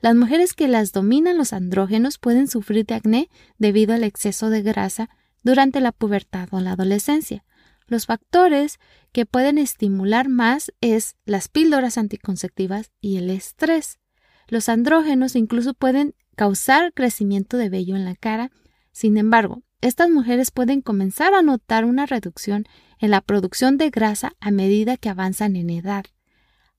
Las 0.00 0.16
mujeres 0.16 0.54
que 0.54 0.66
las 0.66 0.90
dominan 0.90 1.38
los 1.38 1.52
andrógenos 1.52 2.18
pueden 2.18 2.48
sufrir 2.48 2.84
de 2.84 2.94
acné 2.94 3.30
debido 3.58 3.94
al 3.94 4.02
exceso 4.02 4.50
de 4.50 4.62
grasa 4.62 5.08
durante 5.44 5.80
la 5.80 5.92
pubertad 5.92 6.48
o 6.50 6.58
la 6.58 6.72
adolescencia. 6.72 7.44
Los 7.86 8.06
factores 8.06 8.80
que 9.12 9.24
pueden 9.24 9.56
estimular 9.56 10.28
más 10.28 10.72
es 10.80 11.14
las 11.26 11.46
píldoras 11.46 11.96
anticonceptivas 11.96 12.90
y 13.00 13.18
el 13.18 13.30
estrés. 13.30 14.00
Los 14.48 14.68
andrógenos 14.68 15.36
incluso 15.36 15.74
pueden 15.74 16.16
causar 16.40 16.94
crecimiento 16.94 17.58
de 17.58 17.68
vello 17.68 17.96
en 17.96 18.06
la 18.06 18.14
cara. 18.14 18.50
Sin 18.92 19.18
embargo, 19.18 19.62
estas 19.82 20.08
mujeres 20.08 20.50
pueden 20.50 20.80
comenzar 20.80 21.34
a 21.34 21.42
notar 21.42 21.84
una 21.84 22.06
reducción 22.06 22.64
en 22.98 23.10
la 23.10 23.20
producción 23.20 23.76
de 23.76 23.90
grasa 23.90 24.32
a 24.40 24.50
medida 24.50 24.96
que 24.96 25.10
avanzan 25.10 25.54
en 25.54 25.68
edad. 25.68 26.06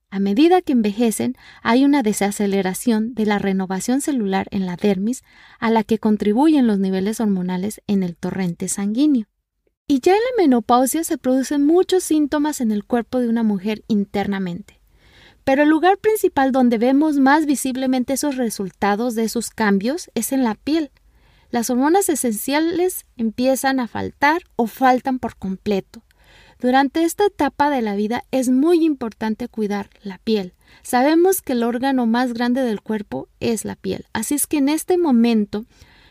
A 0.09 0.17
medida 0.17 0.63
que 0.63 0.71
envejecen, 0.71 1.35
hay 1.61 1.85
una 1.85 2.01
desaceleración 2.01 3.13
de 3.13 3.27
la 3.27 3.37
renovación 3.37 4.01
celular 4.01 4.47
en 4.49 4.65
la 4.65 4.77
dermis 4.77 5.21
a 5.59 5.69
la 5.69 5.83
que 5.83 5.99
contribuyen 5.99 6.65
los 6.65 6.79
niveles 6.79 7.19
hormonales 7.19 7.83
en 7.85 8.01
el 8.01 8.17
torrente 8.17 8.67
sanguíneo. 8.67 9.27
Y 9.85 9.99
ya 9.99 10.13
en 10.13 10.21
la 10.21 10.41
menopausia 10.41 11.03
se 11.03 11.19
producen 11.19 11.67
muchos 11.67 12.03
síntomas 12.03 12.61
en 12.61 12.71
el 12.71 12.83
cuerpo 12.83 13.19
de 13.19 13.29
una 13.29 13.43
mujer 13.43 13.83
internamente. 13.87 14.80
Pero 15.43 15.63
el 15.63 15.69
lugar 15.69 15.97
principal 15.97 16.51
donde 16.51 16.77
vemos 16.77 17.17
más 17.17 17.45
visiblemente 17.45 18.13
esos 18.13 18.37
resultados 18.37 19.15
de 19.15 19.23
esos 19.23 19.49
cambios 19.49 20.11
es 20.13 20.31
en 20.31 20.43
la 20.43 20.55
piel. 20.55 20.91
Las 21.49 21.69
hormonas 21.69 22.09
esenciales 22.09 23.05
empiezan 23.17 23.79
a 23.79 23.87
faltar 23.87 24.43
o 24.55 24.67
faltan 24.67 25.19
por 25.19 25.35
completo. 25.35 26.03
Durante 26.61 27.03
esta 27.03 27.25
etapa 27.25 27.71
de 27.71 27.81
la 27.81 27.95
vida 27.95 28.23
es 28.29 28.49
muy 28.49 28.85
importante 28.85 29.47
cuidar 29.47 29.89
la 30.03 30.19
piel. 30.19 30.53
Sabemos 30.83 31.41
que 31.41 31.53
el 31.53 31.63
órgano 31.63 32.05
más 32.05 32.33
grande 32.33 32.61
del 32.61 32.81
cuerpo 32.81 33.27
es 33.39 33.65
la 33.65 33.75
piel, 33.75 34.05
así 34.13 34.35
es 34.35 34.45
que 34.45 34.57
en 34.57 34.69
este 34.69 34.97
momento, 34.97 35.65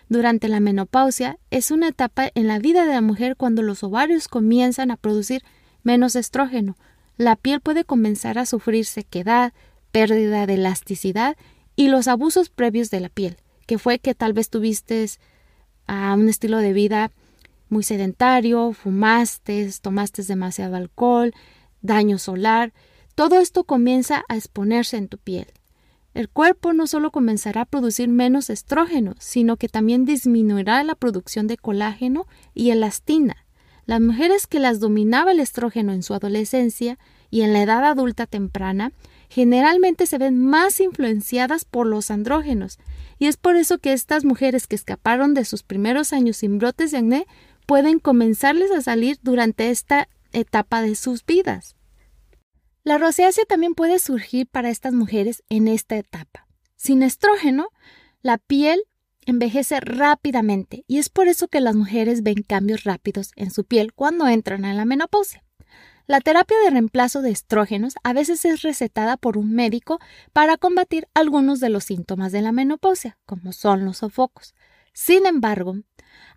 durante 0.08 0.48
la 0.48 0.58
menopausia, 0.58 1.38
es 1.50 1.70
una 1.70 1.88
etapa 1.88 2.30
en 2.34 2.48
la 2.48 2.58
vida 2.58 2.84
de 2.84 2.92
la 2.92 3.00
mujer 3.00 3.36
cuando 3.36 3.62
los 3.62 3.84
ovarios 3.84 4.26
comienzan 4.26 4.90
a 4.90 4.96
producir 4.96 5.42
menos 5.84 6.16
estrógeno. 6.16 6.76
La 7.20 7.36
piel 7.36 7.60
puede 7.60 7.84
comenzar 7.84 8.38
a 8.38 8.46
sufrir 8.46 8.86
sequedad, 8.86 9.52
pérdida 9.92 10.46
de 10.46 10.54
elasticidad 10.54 11.36
y 11.76 11.88
los 11.88 12.08
abusos 12.08 12.48
previos 12.48 12.88
de 12.88 13.00
la 13.00 13.10
piel, 13.10 13.36
que 13.66 13.76
fue 13.76 13.98
que 13.98 14.14
tal 14.14 14.32
vez 14.32 14.48
tuviste 14.48 15.04
a 15.86 16.14
un 16.14 16.30
estilo 16.30 16.56
de 16.56 16.72
vida 16.72 17.10
muy 17.68 17.82
sedentario, 17.82 18.72
fumaste, 18.72 19.68
tomaste 19.82 20.22
demasiado 20.22 20.76
alcohol, 20.76 21.34
daño 21.82 22.16
solar, 22.16 22.72
todo 23.14 23.38
esto 23.38 23.64
comienza 23.64 24.24
a 24.30 24.36
exponerse 24.36 24.96
en 24.96 25.08
tu 25.08 25.18
piel. 25.18 25.48
El 26.14 26.30
cuerpo 26.30 26.72
no 26.72 26.86
solo 26.86 27.10
comenzará 27.10 27.60
a 27.60 27.66
producir 27.66 28.08
menos 28.08 28.48
estrógeno, 28.48 29.14
sino 29.18 29.58
que 29.58 29.68
también 29.68 30.06
disminuirá 30.06 30.82
la 30.84 30.94
producción 30.94 31.48
de 31.48 31.58
colágeno 31.58 32.26
y 32.54 32.70
elastina. 32.70 33.44
Las 33.90 34.00
mujeres 34.00 34.46
que 34.46 34.60
las 34.60 34.78
dominaba 34.78 35.32
el 35.32 35.40
estrógeno 35.40 35.92
en 35.92 36.04
su 36.04 36.14
adolescencia 36.14 36.96
y 37.28 37.40
en 37.40 37.52
la 37.52 37.62
edad 37.62 37.84
adulta 37.84 38.28
temprana 38.28 38.92
generalmente 39.28 40.06
se 40.06 40.16
ven 40.16 40.38
más 40.38 40.78
influenciadas 40.78 41.64
por 41.64 41.88
los 41.88 42.12
andrógenos, 42.12 42.78
y 43.18 43.26
es 43.26 43.36
por 43.36 43.56
eso 43.56 43.78
que 43.78 43.92
estas 43.92 44.24
mujeres 44.24 44.68
que 44.68 44.76
escaparon 44.76 45.34
de 45.34 45.44
sus 45.44 45.64
primeros 45.64 46.12
años 46.12 46.36
sin 46.36 46.58
brotes 46.58 46.92
de 46.92 46.98
acné 46.98 47.26
pueden 47.66 47.98
comenzarles 47.98 48.70
a 48.70 48.80
salir 48.80 49.18
durante 49.22 49.70
esta 49.70 50.08
etapa 50.30 50.82
de 50.82 50.94
sus 50.94 51.26
vidas. 51.26 51.74
La 52.84 52.96
rosácea 52.96 53.44
también 53.44 53.74
puede 53.74 53.98
surgir 53.98 54.46
para 54.46 54.70
estas 54.70 54.92
mujeres 54.92 55.42
en 55.48 55.66
esta 55.66 55.96
etapa. 55.96 56.46
Sin 56.76 57.02
estrógeno, 57.02 57.70
la 58.22 58.38
piel 58.38 58.84
envejece 59.26 59.80
rápidamente 59.80 60.84
y 60.86 60.98
es 60.98 61.08
por 61.08 61.28
eso 61.28 61.48
que 61.48 61.60
las 61.60 61.76
mujeres 61.76 62.22
ven 62.22 62.42
cambios 62.42 62.84
rápidos 62.84 63.32
en 63.36 63.50
su 63.50 63.64
piel 63.64 63.92
cuando 63.92 64.28
entran 64.28 64.64
en 64.64 64.76
la 64.76 64.84
menopausia. 64.84 65.44
La 66.06 66.20
terapia 66.20 66.56
de 66.64 66.70
reemplazo 66.70 67.22
de 67.22 67.30
estrógenos 67.30 67.94
a 68.02 68.12
veces 68.12 68.44
es 68.44 68.62
recetada 68.62 69.16
por 69.16 69.38
un 69.38 69.52
médico 69.52 70.00
para 70.32 70.56
combatir 70.56 71.06
algunos 71.14 71.60
de 71.60 71.68
los 71.68 71.84
síntomas 71.84 72.32
de 72.32 72.42
la 72.42 72.50
menopausia, 72.50 73.16
como 73.26 73.52
son 73.52 73.84
los 73.84 73.98
sofocos. 73.98 74.54
Sin 74.92 75.24
embargo, 75.24 75.76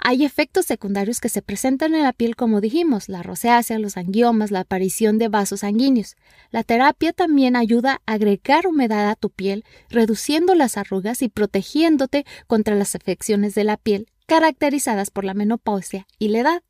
hay 0.06 0.26
efectos 0.26 0.66
secundarios 0.66 1.22
que 1.22 1.30
se 1.30 1.42
presentan 1.42 1.96
en 1.96 2.04
la 2.04 2.12
piel, 2.12 2.36
como 2.36 2.60
dijimos, 2.60 3.08
la 3.08 3.24
rosácea, 3.24 3.80
los 3.80 3.96
angiomas, 3.96 4.52
la 4.52 4.60
aparición 4.60 5.18
de 5.18 5.30
vasos 5.30 5.62
sanguíneos. 5.62 6.18
La 6.52 6.64
terapia 6.64 7.14
también 7.14 7.56
ayuda 7.56 8.02
a 8.06 8.14
agregar 8.14 8.68
humedad 8.68 9.10
a 9.10 9.16
tu 9.16 9.30
piel, 9.30 9.64
reduciendo 9.90 10.56
las 10.56 10.76
arrugas 10.76 11.22
y 11.22 11.30
protegiéndote 11.30 12.26
contra 12.48 12.76
las 12.76 12.96
afecciones 12.96 13.56
de 13.56 13.64
la 13.64 13.78
piel 13.78 14.08
caracterizadas 14.26 15.10
por 15.10 15.24
la 15.24 15.34
menopausia 15.34 16.06
y 16.20 16.28
la 16.28 16.40
edad. 16.40 16.64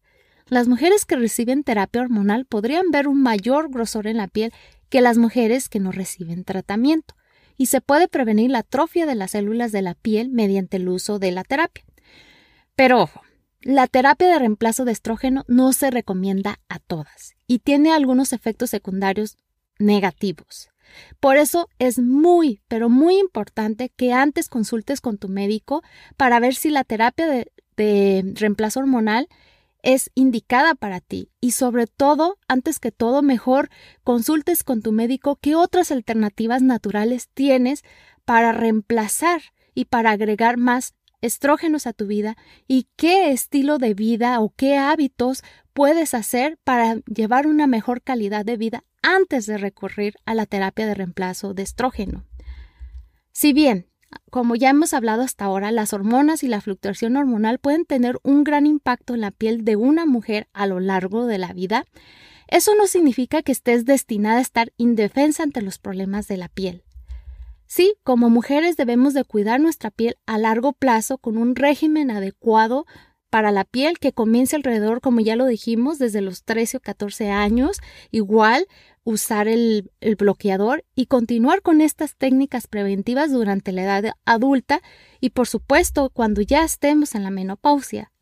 Las 0.46 0.68
mujeres 0.68 1.06
que 1.06 1.16
reciben 1.16 1.64
terapia 1.64 2.02
hormonal 2.02 2.46
podrían 2.46 2.92
ver 2.92 3.08
un 3.08 3.24
mayor 3.24 3.72
grosor 3.72 4.06
en 4.06 4.18
la 4.18 4.28
piel 4.28 4.54
que 4.90 5.02
las 5.02 5.18
mujeres 5.18 5.70
que 5.70 5.80
no 5.80 5.92
reciben 5.92 6.44
tratamiento, 6.44 7.16
y 7.58 7.66
se 7.66 7.82
puede 7.82 8.08
prevenir 8.08 8.52
la 8.52 8.60
atrofia 8.60 9.08
de 9.08 9.16
las 9.16 9.32
células 9.32 9.72
de 9.72 9.82
la 9.82 9.96
piel 9.96 10.30
mediante 10.30 10.78
el 10.78 10.88
uso 10.88 11.18
de 11.18 11.32
la 11.32 11.44
terapia. 11.44 11.84
Pero 12.76 13.02
ojo, 13.02 13.23
la 13.64 13.88
terapia 13.88 14.28
de 14.28 14.40
reemplazo 14.40 14.86
de 14.86 14.92
estrógeno 14.92 15.44
no 15.48 15.74
se 15.74 15.90
recomienda 15.90 16.60
a 16.70 16.80
todas 16.80 17.36
y 17.48 17.60
tiene 17.60 17.94
algunos 17.94 18.34
efectos 18.34 18.70
secundarios 18.70 19.38
negativos. 19.80 20.70
Por 21.20 21.38
eso 21.38 21.70
es 21.80 22.00
muy, 22.00 22.62
pero 22.68 22.90
muy 22.90 23.18
importante 23.18 23.90
que 23.96 24.14
antes 24.14 24.50
consultes 24.50 25.02
con 25.02 25.18
tu 25.18 25.30
médico 25.30 25.82
para 26.18 26.40
ver 26.40 26.56
si 26.56 26.70
la 26.70 26.84
terapia 26.84 27.28
de, 27.28 27.52
reemplazo 28.36 28.82
hormonal 28.82 29.28
es 29.82 30.12
indicada 30.14 30.76
para 30.76 31.00
ti 31.00 31.30
y 31.42 31.52
sobre 31.52 31.88
todo, 31.88 32.38
antes 32.48 32.80
que 32.80 32.92
todo, 32.92 33.24
mejor 33.24 33.70
consultes 34.04 34.64
con 34.64 34.82
tu 34.82 34.92
médico 34.92 35.38
qué 35.42 35.56
otras 35.56 35.92
alternativas 35.92 36.62
naturales 36.62 37.30
tienes 37.34 37.82
para 38.26 38.52
reemplazar 38.52 39.42
y 39.74 39.86
para 39.86 40.12
agregar 40.12 40.58
más 40.58 40.94
estrógenos 41.24 41.88
a 41.88 41.94
tu 41.94 42.06
vida 42.06 42.38
y 42.68 42.88
qué 42.98 43.32
estilo 43.32 43.78
de 43.78 43.94
vida 43.94 44.40
o 44.42 44.54
qué 44.56 44.78
hábitos 44.78 45.42
puedes 45.72 46.14
hacer 46.14 46.58
para 46.64 46.98
llevar 47.06 47.48
una 47.48 47.66
mejor 47.66 48.02
calidad 48.02 48.44
de 48.46 48.58
vida 48.58 48.84
antes 49.02 49.46
de 49.46 49.58
recurrir 49.58 50.16
a 50.26 50.36
la 50.36 50.46
terapia 50.46 50.86
de 50.86 50.94
reemplazo 50.94 51.54
de 51.54 51.64
estrógeno. 51.64 52.26
Si 53.32 53.54
bien, 53.54 53.88
como 54.30 54.56
ya 54.56 54.70
hemos 54.70 54.94
hablado 54.94 55.22
hasta 55.22 55.46
ahora, 55.46 55.72
las 55.72 55.94
hormonas 55.94 56.44
y 56.44 56.48
la 56.48 56.62
fluctuación 56.62 57.16
hormonal 57.16 57.58
pueden 57.58 57.86
tener 57.86 58.20
un 58.24 58.44
gran 58.44 58.68
impacto 58.68 59.14
en 59.14 59.22
la 59.22 59.32
piel 59.32 59.64
de 59.64 59.78
una 59.78 60.06
mujer 60.06 60.50
a 60.54 60.68
lo 60.68 60.82
largo 60.82 61.26
de 61.26 61.38
la 61.38 61.54
vida, 61.54 61.86
eso 62.48 62.76
no 62.76 62.86
significa 62.86 63.42
que 63.42 63.54
estés 63.54 63.86
destinada 63.86 64.40
a 64.40 64.42
estar 64.42 64.74
indefensa 64.76 65.44
ante 65.44 65.62
los 65.62 65.80
problemas 65.80 66.28
de 66.28 66.38
la 66.38 66.50
piel. 66.50 66.84
Sí, 67.66 67.96
como 68.04 68.30
mujeres 68.30 68.78
debemos 68.78 69.14
de 69.14 69.24
cuidar 69.24 69.60
nuestra 69.60 69.92
piel 69.92 70.18
a 70.26 70.38
largo 70.38 70.74
plazo 70.74 71.18
con 71.18 71.38
un 71.38 71.56
régimen 71.56 72.12
adecuado 72.12 72.86
para 73.34 73.52
la 73.52 73.64
piel 73.64 73.98
que 73.98 74.14
comience 74.14 74.56
alrededor, 74.56 75.02
como 75.02 75.20
ya 75.20 75.36
lo 75.36 75.48
dijimos, 75.48 75.98
desde 75.98 76.22
los 76.22 76.44
13 76.44 76.78
o 76.78 76.80
14 76.82 77.32
años. 77.32 77.80
Igual 78.12 78.68
usar 79.04 79.48
el, 79.48 79.90
el, 80.02 80.16
bloqueador 80.16 80.86
y 80.94 81.08
continuar 81.08 81.64
con 81.64 81.82
estas 81.82 82.16
técnicas 82.16 82.68
preventivas 82.68 83.32
durante 83.32 83.72
la 83.72 83.84
edad 83.84 84.14
adulta 84.26 84.82
y 85.20 85.32
por 85.32 85.48
supuesto 85.48 86.12
cuando 86.12 86.42
ya 86.42 86.64
estemos 86.64 87.16
en 87.16 87.24
la 87.24 87.32
menopausia. 87.32 88.13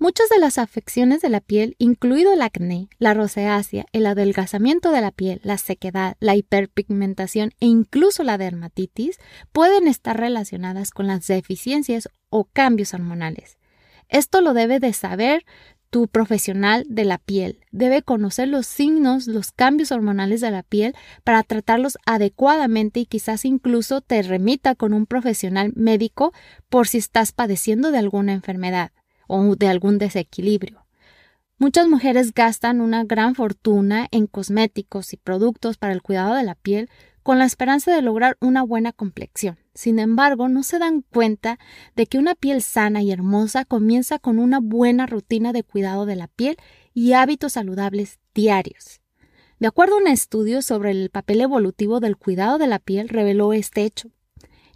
Muchas 0.00 0.28
de 0.28 0.38
las 0.38 0.58
afecciones 0.58 1.22
de 1.22 1.28
la 1.28 1.40
piel, 1.40 1.74
incluido 1.78 2.32
el 2.32 2.40
acné, 2.40 2.88
la 3.00 3.14
rosácea, 3.14 3.84
el 3.90 4.06
adelgazamiento 4.06 4.92
de 4.92 5.00
la 5.00 5.10
piel, 5.10 5.40
la 5.42 5.58
sequedad, 5.58 6.16
la 6.20 6.36
hiperpigmentación 6.36 7.50
e 7.58 7.66
incluso 7.66 8.22
la 8.22 8.38
dermatitis, 8.38 9.18
pueden 9.50 9.88
estar 9.88 10.16
relacionadas 10.16 10.92
con 10.92 11.08
las 11.08 11.26
deficiencias 11.26 12.08
o 12.30 12.44
cambios 12.44 12.94
hormonales. 12.94 13.58
Esto 14.08 14.40
lo 14.40 14.54
debe 14.54 14.78
de 14.78 14.92
saber 14.92 15.44
tu 15.90 16.06
profesional 16.06 16.84
de 16.88 17.04
la 17.04 17.18
piel. 17.18 17.58
Debe 17.72 18.02
conocer 18.02 18.46
los 18.46 18.68
signos, 18.68 19.26
los 19.26 19.50
cambios 19.50 19.90
hormonales 19.90 20.40
de 20.40 20.52
la 20.52 20.62
piel 20.62 20.94
para 21.24 21.42
tratarlos 21.42 21.98
adecuadamente 22.06 23.00
y 23.00 23.06
quizás 23.06 23.44
incluso 23.44 24.00
te 24.00 24.22
remita 24.22 24.76
con 24.76 24.92
un 24.92 25.06
profesional 25.06 25.72
médico 25.74 26.32
por 26.68 26.86
si 26.86 26.98
estás 26.98 27.32
padeciendo 27.32 27.90
de 27.90 27.98
alguna 27.98 28.32
enfermedad 28.32 28.92
o 29.28 29.54
de 29.54 29.68
algún 29.68 29.98
desequilibrio. 29.98 30.84
Muchas 31.60 31.88
mujeres 31.88 32.34
gastan 32.34 32.80
una 32.80 33.04
gran 33.04 33.34
fortuna 33.34 34.08
en 34.10 34.26
cosméticos 34.26 35.12
y 35.12 35.16
productos 35.16 35.76
para 35.76 35.92
el 35.92 36.02
cuidado 36.02 36.34
de 36.34 36.44
la 36.44 36.54
piel 36.54 36.88
con 37.22 37.38
la 37.38 37.44
esperanza 37.44 37.94
de 37.94 38.00
lograr 38.00 38.36
una 38.40 38.62
buena 38.62 38.92
complexión. 38.92 39.58
Sin 39.74 39.98
embargo, 39.98 40.48
no 40.48 40.62
se 40.62 40.78
dan 40.78 41.02
cuenta 41.02 41.58
de 41.94 42.06
que 42.06 42.18
una 42.18 42.34
piel 42.34 42.62
sana 42.62 43.02
y 43.02 43.10
hermosa 43.10 43.64
comienza 43.64 44.18
con 44.18 44.38
una 44.38 44.60
buena 44.60 45.06
rutina 45.06 45.52
de 45.52 45.62
cuidado 45.62 46.06
de 46.06 46.16
la 46.16 46.28
piel 46.28 46.56
y 46.94 47.12
hábitos 47.12 47.52
saludables 47.52 48.18
diarios. 48.34 49.00
De 49.58 49.66
acuerdo 49.66 49.96
a 49.96 49.98
un 49.98 50.06
estudio 50.06 50.62
sobre 50.62 50.92
el 50.92 51.10
papel 51.10 51.40
evolutivo 51.40 52.00
del 52.00 52.16
cuidado 52.16 52.58
de 52.58 52.68
la 52.68 52.78
piel, 52.78 53.08
reveló 53.08 53.52
este 53.52 53.82
hecho. 53.82 54.10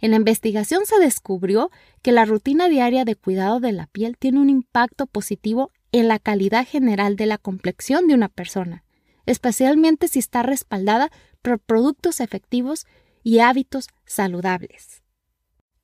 En 0.03 0.11
la 0.11 0.17
investigación 0.17 0.85
se 0.85 0.99
descubrió 0.99 1.71
que 2.01 2.11
la 2.11 2.25
rutina 2.25 2.67
diaria 2.67 3.05
de 3.05 3.15
cuidado 3.15 3.61
de 3.61 3.71
la 3.71 3.87
piel 3.87 4.17
tiene 4.17 4.41
un 4.41 4.49
impacto 4.49 5.05
positivo 5.07 5.71
en 5.93 6.09
la 6.09 6.19
calidad 6.19 6.67
general 6.67 7.15
de 7.15 7.25
la 7.25 7.37
complexión 7.37 8.07
de 8.07 8.13
una 8.13 8.27
persona, 8.27 8.83
especialmente 9.25 10.09
si 10.09 10.19
está 10.19 10.43
respaldada 10.43 11.09
por 11.41 11.59
productos 11.59 12.19
efectivos 12.19 12.85
y 13.23 13.39
hábitos 13.39 13.87
saludables. 14.05 15.03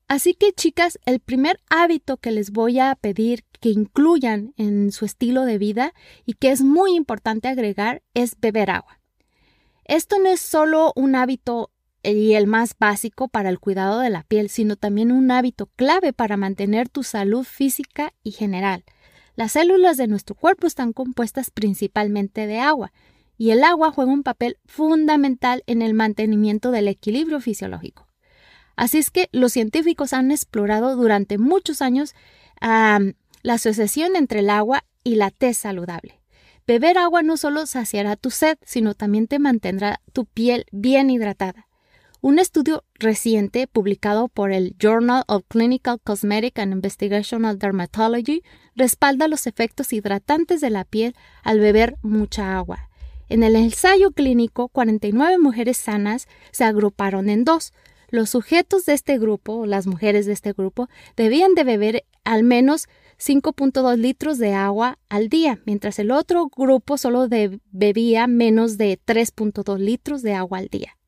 Así 0.06 0.34
que 0.34 0.52
chicas, 0.52 0.98
el 1.06 1.20
primer 1.20 1.58
hábito 1.70 2.18
que 2.18 2.30
les 2.30 2.50
voy 2.50 2.78
a 2.78 2.94
pedir 2.96 3.44
que 3.58 3.70
incluyan 3.70 4.52
en 4.58 4.92
su 4.92 5.06
estilo 5.06 5.46
de 5.46 5.56
vida 5.56 5.94
y 6.26 6.34
que 6.34 6.50
es 6.50 6.60
muy 6.60 6.94
importante 6.94 7.48
agregar 7.48 8.02
es 8.12 8.38
beber 8.38 8.70
agua. 8.70 9.00
Esto 9.86 10.18
no 10.18 10.28
es 10.28 10.42
solo 10.42 10.92
un 10.94 11.14
hábito 11.14 11.70
y 12.02 12.34
el 12.34 12.46
más 12.46 12.74
básico 12.78 13.28
para 13.28 13.48
el 13.48 13.58
cuidado 13.58 14.00
de 14.00 14.10
la 14.10 14.22
piel, 14.22 14.48
sino 14.48 14.76
también 14.76 15.12
un 15.12 15.30
hábito 15.30 15.66
clave 15.76 16.12
para 16.12 16.36
mantener 16.36 16.88
tu 16.88 17.02
salud 17.02 17.44
física 17.44 18.12
y 18.22 18.32
general. 18.32 18.84
Las 19.36 19.52
células 19.52 19.96
de 19.96 20.06
nuestro 20.06 20.34
cuerpo 20.34 20.66
están 20.66 20.92
compuestas 20.92 21.50
principalmente 21.50 22.46
de 22.46 22.58
agua, 22.58 22.92
y 23.38 23.52
el 23.52 23.64
agua 23.64 23.90
juega 23.90 24.12
un 24.12 24.22
papel 24.22 24.58
fundamental 24.66 25.62
en 25.66 25.80
el 25.80 25.94
mantenimiento 25.94 26.70
del 26.70 26.88
equilibrio 26.88 27.40
fisiológico. 27.40 28.06
Así 28.76 28.98
es 28.98 29.10
que 29.10 29.28
los 29.32 29.52
científicos 29.52 30.12
han 30.12 30.30
explorado 30.30 30.94
durante 30.94 31.38
muchos 31.38 31.80
años 31.80 32.14
la 32.60 33.14
asociación 33.54 34.16
entre 34.16 34.40
el 34.40 34.50
agua 34.50 34.84
y 35.04 35.14
la 35.14 35.30
tez 35.30 35.56
saludable. 35.56 36.20
Beber 36.66 36.98
agua 36.98 37.22
no 37.22 37.36
solo 37.36 37.66
saciará 37.66 38.16
tu 38.16 38.30
sed, 38.30 38.58
sino 38.62 38.94
también 38.94 39.26
te 39.26 39.38
mantendrá 39.38 40.00
tu 40.12 40.26
piel 40.26 40.66
bien 40.70 41.08
hidratada. 41.10 41.66
Un 42.22 42.38
estudio 42.38 42.84
reciente 42.96 43.66
publicado 43.66 44.28
por 44.28 44.52
el 44.52 44.76
Journal 44.78 45.24
of 45.26 45.44
Clinical 45.48 45.98
Cosmetic 46.04 46.58
and 46.58 46.74
Investigational 46.74 47.58
Dermatology 47.58 48.42
respalda 48.76 49.26
los 49.26 49.46
efectos 49.46 49.94
hidratantes 49.94 50.60
de 50.60 50.68
la 50.68 50.84
piel 50.84 51.16
al 51.42 51.60
beber 51.60 51.96
mucha 52.02 52.58
agua. 52.58 52.90
En 53.30 53.42
el 53.42 53.56
ensayo 53.56 54.10
clínico, 54.10 54.68
49 54.68 55.38
mujeres 55.38 55.78
sanas 55.78 56.28
se 56.50 56.64
agruparon 56.64 57.30
en 57.30 57.44
dos. 57.44 57.72
Los 58.10 58.28
sujetos 58.28 58.84
de 58.84 58.92
este 58.92 59.18
grupo, 59.18 59.64
las 59.64 59.86
mujeres 59.86 60.26
de 60.26 60.34
este 60.34 60.52
grupo, 60.52 60.90
debían 61.16 61.54
de 61.54 61.64
beber 61.64 62.04
al 62.24 62.42
menos 62.42 62.86
5.2 63.18 63.96
litros 63.96 64.36
de 64.36 64.52
agua 64.52 64.98
al 65.08 65.30
día, 65.30 65.62
mientras 65.64 65.98
el 65.98 66.10
otro 66.10 66.50
grupo 66.54 66.98
solo 66.98 67.28
bebía 67.70 68.26
menos 68.26 68.76
de 68.76 69.00
3.2 69.02 69.78
litros 69.78 70.20
de 70.20 70.34
agua 70.34 70.58
al 70.58 70.68
día. 70.68 70.99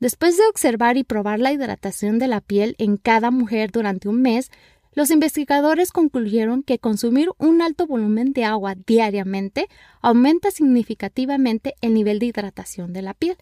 Después 0.00 0.38
de 0.38 0.46
observar 0.48 0.96
y 0.96 1.04
probar 1.04 1.40
la 1.40 1.52
hidratación 1.52 2.18
de 2.18 2.26
la 2.26 2.40
piel 2.40 2.74
en 2.78 2.96
cada 2.96 3.30
mujer 3.30 3.70
durante 3.70 4.08
un 4.08 4.22
mes, 4.22 4.50
los 4.94 5.10
investigadores 5.10 5.92
concluyeron 5.92 6.62
que 6.62 6.78
consumir 6.78 7.28
un 7.38 7.60
alto 7.60 7.86
volumen 7.86 8.32
de 8.32 8.44
agua 8.44 8.74
diariamente 8.74 9.68
aumenta 10.00 10.50
significativamente 10.50 11.74
el 11.82 11.92
nivel 11.92 12.18
de 12.18 12.26
hidratación 12.26 12.94
de 12.94 13.02
la 13.02 13.12
piel. 13.12 13.36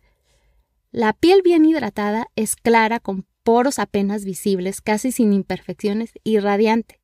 La 0.91 1.13
piel 1.13 1.43
bien 1.43 1.65
hidratada 1.65 2.27
es 2.35 2.57
clara 2.57 2.99
con 2.99 3.25
poros 3.45 3.79
apenas 3.79 4.25
visibles, 4.25 4.81
casi 4.81 5.13
sin 5.13 5.33
imperfecciones 5.33 6.11
y 6.25 6.39
radiante. 6.39 7.01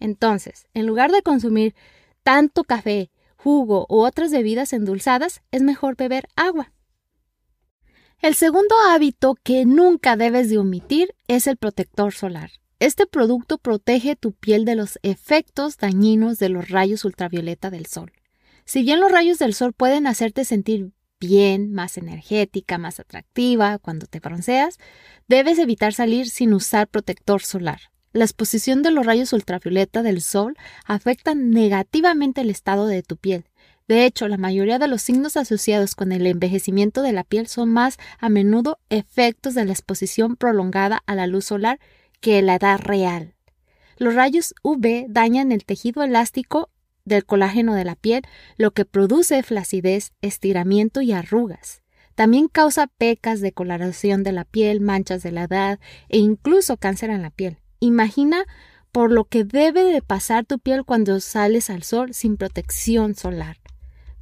Entonces, 0.00 0.66
en 0.72 0.86
lugar 0.86 1.12
de 1.12 1.22
consumir 1.22 1.74
tanto 2.22 2.64
café, 2.64 3.10
jugo 3.36 3.86
u 3.90 3.98
otras 4.00 4.32
bebidas 4.32 4.72
endulzadas, 4.72 5.42
es 5.50 5.62
mejor 5.62 5.94
beber 5.94 6.26
agua. 6.36 6.72
El 8.24 8.34
segundo 8.34 8.74
hábito 8.88 9.36
que 9.42 9.66
nunca 9.66 10.16
debes 10.16 10.48
de 10.48 10.56
omitir 10.56 11.14
es 11.28 11.46
el 11.46 11.58
protector 11.58 12.14
solar. 12.14 12.52
Este 12.78 13.06
producto 13.06 13.58
protege 13.58 14.16
tu 14.16 14.32
piel 14.32 14.64
de 14.64 14.76
los 14.76 14.98
efectos 15.02 15.76
dañinos 15.76 16.38
de 16.38 16.48
los 16.48 16.70
rayos 16.70 17.04
ultravioleta 17.04 17.68
del 17.68 17.84
sol. 17.84 18.12
Si 18.64 18.82
bien 18.82 19.00
los 19.00 19.12
rayos 19.12 19.38
del 19.38 19.52
sol 19.52 19.74
pueden 19.74 20.06
hacerte 20.06 20.46
sentir 20.46 20.92
bien, 21.20 21.74
más 21.74 21.98
energética, 21.98 22.78
más 22.78 22.98
atractiva 22.98 23.78
cuando 23.78 24.06
te 24.06 24.20
bronceas, 24.20 24.78
debes 25.28 25.58
evitar 25.58 25.92
salir 25.92 26.30
sin 26.30 26.54
usar 26.54 26.88
protector 26.88 27.42
solar. 27.42 27.90
La 28.14 28.24
exposición 28.24 28.80
de 28.80 28.90
los 28.90 29.04
rayos 29.04 29.34
ultravioleta 29.34 30.02
del 30.02 30.22
sol 30.22 30.56
afecta 30.86 31.34
negativamente 31.34 32.40
el 32.40 32.48
estado 32.48 32.86
de 32.86 33.02
tu 33.02 33.18
piel, 33.18 33.44
de 33.86 34.06
hecho, 34.06 34.28
la 34.28 34.38
mayoría 34.38 34.78
de 34.78 34.88
los 34.88 35.02
signos 35.02 35.36
asociados 35.36 35.94
con 35.94 36.10
el 36.12 36.26
envejecimiento 36.26 37.02
de 37.02 37.12
la 37.12 37.22
piel 37.22 37.46
son 37.48 37.68
más 37.68 37.98
a 38.18 38.30
menudo 38.30 38.78
efectos 38.88 39.54
de 39.54 39.66
la 39.66 39.72
exposición 39.72 40.36
prolongada 40.36 41.02
a 41.04 41.14
la 41.14 41.26
luz 41.26 41.44
solar 41.46 41.78
que 42.20 42.40
la 42.40 42.54
edad 42.54 42.80
real. 42.80 43.34
Los 43.98 44.14
rayos 44.14 44.54
UV 44.62 45.06
dañan 45.08 45.52
el 45.52 45.66
tejido 45.66 46.02
elástico 46.02 46.70
del 47.04 47.26
colágeno 47.26 47.74
de 47.74 47.84
la 47.84 47.94
piel, 47.94 48.22
lo 48.56 48.70
que 48.70 48.86
produce 48.86 49.42
flacidez, 49.42 50.12
estiramiento 50.22 51.02
y 51.02 51.12
arrugas. 51.12 51.82
También 52.14 52.48
causa 52.48 52.86
pecas, 52.86 53.42
decoloración 53.42 54.22
de 54.22 54.32
la 54.32 54.44
piel, 54.44 54.80
manchas 54.80 55.22
de 55.22 55.32
la 55.32 55.44
edad 55.44 55.78
e 56.08 56.18
incluso 56.18 56.78
cáncer 56.78 57.10
en 57.10 57.20
la 57.20 57.30
piel. 57.30 57.58
Imagina 57.80 58.46
por 58.92 59.12
lo 59.12 59.24
que 59.24 59.44
debe 59.44 59.84
de 59.84 60.00
pasar 60.00 60.46
tu 60.46 60.58
piel 60.58 60.84
cuando 60.84 61.20
sales 61.20 61.68
al 61.68 61.82
sol 61.82 62.14
sin 62.14 62.38
protección 62.38 63.14
solar. 63.14 63.58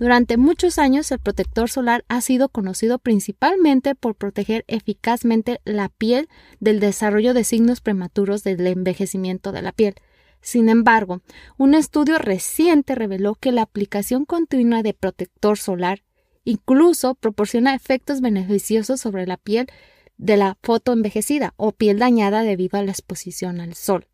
Durante 0.02 0.36
muchos 0.36 0.80
años 0.80 1.12
el 1.12 1.20
protector 1.20 1.70
solar 1.70 2.04
ha 2.08 2.20
sido 2.22 2.48
conocido 2.48 2.98
principalmente 2.98 3.94
por 3.94 4.16
proteger 4.16 4.64
eficazmente 4.66 5.60
la 5.64 5.90
piel 5.90 6.28
del 6.58 6.80
desarrollo 6.80 7.34
de 7.34 7.44
signos 7.44 7.80
prematuros 7.80 8.42
del 8.42 8.66
envejecimiento 8.66 9.52
de 9.52 9.62
la 9.62 9.70
piel. 9.70 9.94
Sin 10.40 10.68
embargo, 10.68 11.22
un 11.56 11.74
estudio 11.74 12.18
reciente 12.18 12.96
reveló 12.96 13.36
que 13.36 13.52
la 13.52 13.62
aplicación 13.62 14.24
continua 14.24 14.82
de 14.82 14.92
protector 14.92 15.56
solar 15.56 16.02
incluso 16.42 17.14
proporciona 17.14 17.72
efectos 17.76 18.20
beneficiosos 18.20 19.00
sobre 19.00 19.24
la 19.24 19.36
piel 19.36 19.68
de 20.16 20.36
la 20.36 20.58
fotoenvejecida 20.64 21.54
o 21.56 21.70
piel 21.70 22.00
dañada 22.00 22.42
debido 22.42 22.76
a 22.76 22.82
la 22.82 22.90
exposición 22.90 23.60
al 23.60 23.76
sol. 23.76 24.08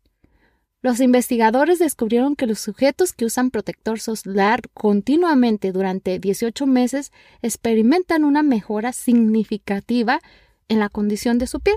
Los 0.81 1.01
investigadores 1.01 1.77
descubrieron 1.77 2.37
que 2.37 2.47
los 2.47 2.59
sujetos 2.59 3.11
que 3.11 3.25
usan 3.25 3.51
protector 3.51 3.99
solar 3.99 4.61
continuamente 4.73 5.73
durante 5.73 6.19
18 6.19 6.65
meses 6.67 7.11
experimentan 7.41 8.23
una 8.23 8.43
mejora 8.43 8.93
significativa 8.93 10.21
en 10.69 10.79
la 10.79 10.87
condición 10.87 11.37
de 11.37 11.47
su 11.47 11.59
piel. 11.59 11.75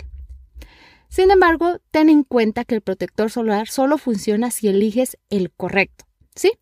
Sin 1.08 1.32
embargo, 1.32 1.78
ten 1.90 2.08
en 2.08 2.22
cuenta 2.22 2.64
que 2.64 2.76
el 2.76 2.80
protector 2.80 3.30
solar 3.30 3.66
solo 3.68 3.98
funciona 3.98 4.52
si 4.52 4.68
eliges 4.68 5.18
el 5.30 5.50
correcto, 5.50 6.04
¿sí? 6.36 6.52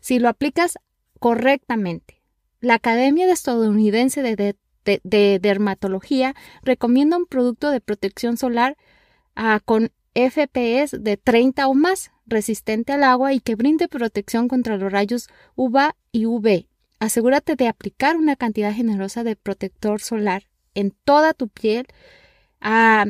Si 0.00 0.18
lo 0.18 0.28
aplicas 0.28 0.78
correctamente. 1.20 2.22
La 2.60 2.74
Academia 2.74 3.30
Estadounidense 3.32 4.20
de, 4.22 4.56
Dermatología 5.38 6.34
recomienda 6.62 7.16
un 7.16 7.24
producto 7.24 7.70
de 7.70 7.80
protección 7.80 8.36
solar 8.36 8.76
ah, 9.36 9.60
con 9.64 9.90
FPS 10.14 11.02
de 11.02 11.16
30 11.16 11.66
o 11.68 11.74
más, 11.74 12.10
resistente 12.26 12.92
al 12.92 13.04
agua 13.04 13.32
y 13.32 13.40
que 13.40 13.54
brinde 13.54 13.88
protección 13.88 14.48
contra 14.48 14.76
los 14.76 14.90
rayos 14.90 15.28
UVA 15.56 15.96
y 16.12 16.26
UV. 16.26 16.66
Asegúrate 17.00 17.56
de 17.56 17.68
aplicar 17.68 18.16
una 18.16 18.36
cantidad 18.36 18.72
generosa 18.72 19.24
de 19.24 19.36
protector 19.36 20.00
solar 20.00 20.44
en 20.74 20.92
toda 21.04 21.34
tu 21.34 21.48
piel 21.48 21.86
ah, 22.60 23.06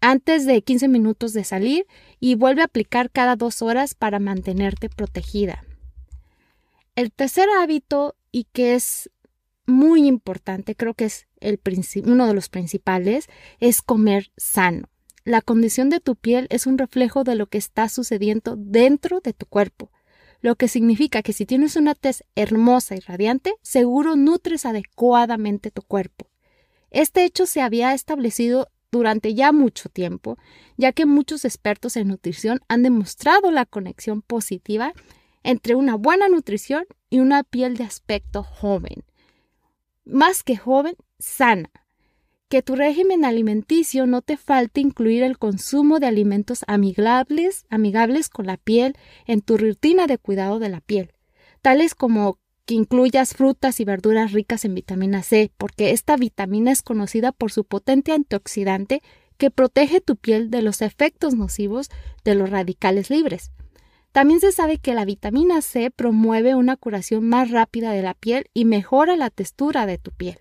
antes 0.00 0.46
de 0.46 0.62
15 0.62 0.88
minutos 0.88 1.32
de 1.32 1.44
salir 1.44 1.86
y 2.20 2.34
vuelve 2.34 2.62
a 2.62 2.66
aplicar 2.66 3.10
cada 3.10 3.36
dos 3.36 3.62
horas 3.62 3.94
para 3.94 4.20
mantenerte 4.20 4.88
protegida. 4.88 5.64
El 6.94 7.12
tercer 7.12 7.48
hábito 7.60 8.16
y 8.32 8.44
que 8.52 8.74
es 8.74 9.10
muy 9.66 10.06
importante, 10.06 10.74
creo 10.74 10.94
que 10.94 11.06
es 11.06 11.26
el 11.40 11.60
uno 12.06 12.26
de 12.26 12.34
los 12.34 12.48
principales, 12.48 13.26
es 13.60 13.82
comer 13.82 14.30
sano. 14.36 14.88
La 15.26 15.42
condición 15.42 15.90
de 15.90 15.98
tu 15.98 16.14
piel 16.14 16.46
es 16.50 16.68
un 16.68 16.78
reflejo 16.78 17.24
de 17.24 17.34
lo 17.34 17.48
que 17.48 17.58
está 17.58 17.88
sucediendo 17.88 18.54
dentro 18.56 19.18
de 19.18 19.32
tu 19.32 19.44
cuerpo, 19.44 19.90
lo 20.40 20.54
que 20.54 20.68
significa 20.68 21.20
que 21.20 21.32
si 21.32 21.46
tienes 21.46 21.74
una 21.74 21.96
tez 21.96 22.22
hermosa 22.36 22.94
y 22.94 23.00
radiante, 23.00 23.56
seguro 23.60 24.14
nutres 24.14 24.64
adecuadamente 24.64 25.72
tu 25.72 25.82
cuerpo. 25.82 26.30
Este 26.92 27.24
hecho 27.24 27.46
se 27.46 27.60
había 27.60 27.92
establecido 27.92 28.68
durante 28.92 29.34
ya 29.34 29.50
mucho 29.50 29.88
tiempo, 29.88 30.38
ya 30.76 30.92
que 30.92 31.06
muchos 31.06 31.44
expertos 31.44 31.96
en 31.96 32.06
nutrición 32.06 32.60
han 32.68 32.84
demostrado 32.84 33.50
la 33.50 33.66
conexión 33.66 34.22
positiva 34.22 34.92
entre 35.42 35.74
una 35.74 35.96
buena 35.96 36.28
nutrición 36.28 36.84
y 37.10 37.18
una 37.18 37.42
piel 37.42 37.76
de 37.76 37.82
aspecto 37.82 38.44
joven. 38.44 39.02
Más 40.04 40.44
que 40.44 40.56
joven, 40.56 40.94
sana 41.18 41.72
que 42.48 42.62
tu 42.62 42.76
régimen 42.76 43.24
alimenticio 43.24 44.06
no 44.06 44.22
te 44.22 44.36
falte 44.36 44.80
incluir 44.80 45.22
el 45.22 45.38
consumo 45.38 45.98
de 45.98 46.06
alimentos 46.06 46.64
amigables, 46.68 47.66
amigables 47.70 48.28
con 48.28 48.46
la 48.46 48.56
piel 48.56 48.96
en 49.26 49.40
tu 49.40 49.56
rutina 49.56 50.06
de 50.06 50.18
cuidado 50.18 50.58
de 50.58 50.68
la 50.68 50.80
piel, 50.80 51.12
tales 51.60 51.94
como 51.94 52.38
que 52.64 52.74
incluyas 52.74 53.34
frutas 53.34 53.80
y 53.80 53.84
verduras 53.84 54.32
ricas 54.32 54.64
en 54.64 54.74
vitamina 54.74 55.22
C, 55.22 55.50
porque 55.56 55.90
esta 55.90 56.16
vitamina 56.16 56.72
es 56.72 56.82
conocida 56.82 57.32
por 57.32 57.52
su 57.52 57.64
potente 57.64 58.12
antioxidante 58.12 59.02
que 59.38 59.50
protege 59.50 60.00
tu 60.00 60.16
piel 60.16 60.50
de 60.50 60.62
los 60.62 60.82
efectos 60.82 61.34
nocivos 61.34 61.90
de 62.24 62.34
los 62.34 62.50
radicales 62.50 63.10
libres. 63.10 63.50
También 64.12 64.40
se 64.40 64.50
sabe 64.50 64.78
que 64.78 64.94
la 64.94 65.04
vitamina 65.04 65.60
C 65.62 65.90
promueve 65.90 66.54
una 66.54 66.76
curación 66.76 67.28
más 67.28 67.50
rápida 67.50 67.92
de 67.92 68.02
la 68.02 68.14
piel 68.14 68.46
y 68.54 68.64
mejora 68.64 69.14
la 69.16 69.30
textura 69.30 69.84
de 69.86 69.98
tu 69.98 70.10
piel. 70.10 70.38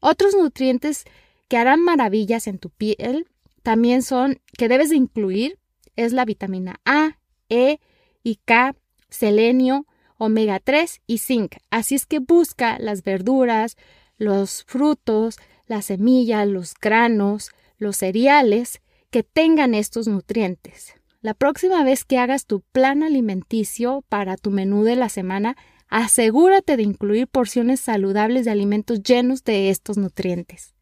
Otros 0.00 0.34
nutrientes 0.34 1.04
que 1.48 1.56
harán 1.56 1.80
maravillas 1.80 2.46
en 2.46 2.58
tu 2.58 2.70
piel 2.70 3.26
también 3.62 4.02
son 4.02 4.40
que 4.56 4.68
debes 4.68 4.90
de 4.90 4.96
incluir 4.96 5.58
es 5.96 6.12
la 6.12 6.24
vitamina 6.24 6.80
A, 6.84 7.18
E 7.48 7.78
y 8.22 8.36
K, 8.36 8.74
selenio, 9.10 9.86
omega 10.16 10.60
3 10.60 11.00
y 11.06 11.18
zinc. 11.18 11.56
Así 11.70 11.94
es 11.94 12.06
que 12.06 12.18
busca 12.18 12.78
las 12.78 13.02
verduras, 13.02 13.76
los 14.16 14.64
frutos, 14.66 15.36
la 15.66 15.82
semilla, 15.82 16.44
los 16.44 16.74
granos, 16.74 17.50
los 17.78 17.96
cereales 17.96 18.80
que 19.10 19.22
tengan 19.22 19.74
estos 19.74 20.08
nutrientes. 20.08 20.94
La 21.22 21.34
próxima 21.34 21.84
vez 21.84 22.04
que 22.04 22.18
hagas 22.18 22.46
tu 22.46 22.60
plan 22.60 23.02
alimenticio 23.02 24.02
para 24.08 24.36
tu 24.36 24.50
menú 24.50 24.84
de 24.84 24.96
la 24.96 25.08
semana, 25.08 25.56
asegúrate 25.90 26.76
de 26.76 26.84
incluir 26.84 27.26
porciones 27.26 27.80
saludables 27.80 28.46
de 28.46 28.52
alimentos 28.52 29.02
llenos 29.02 29.44
de 29.44 29.70
estos 29.70 29.98
nutrientes. 29.98 30.74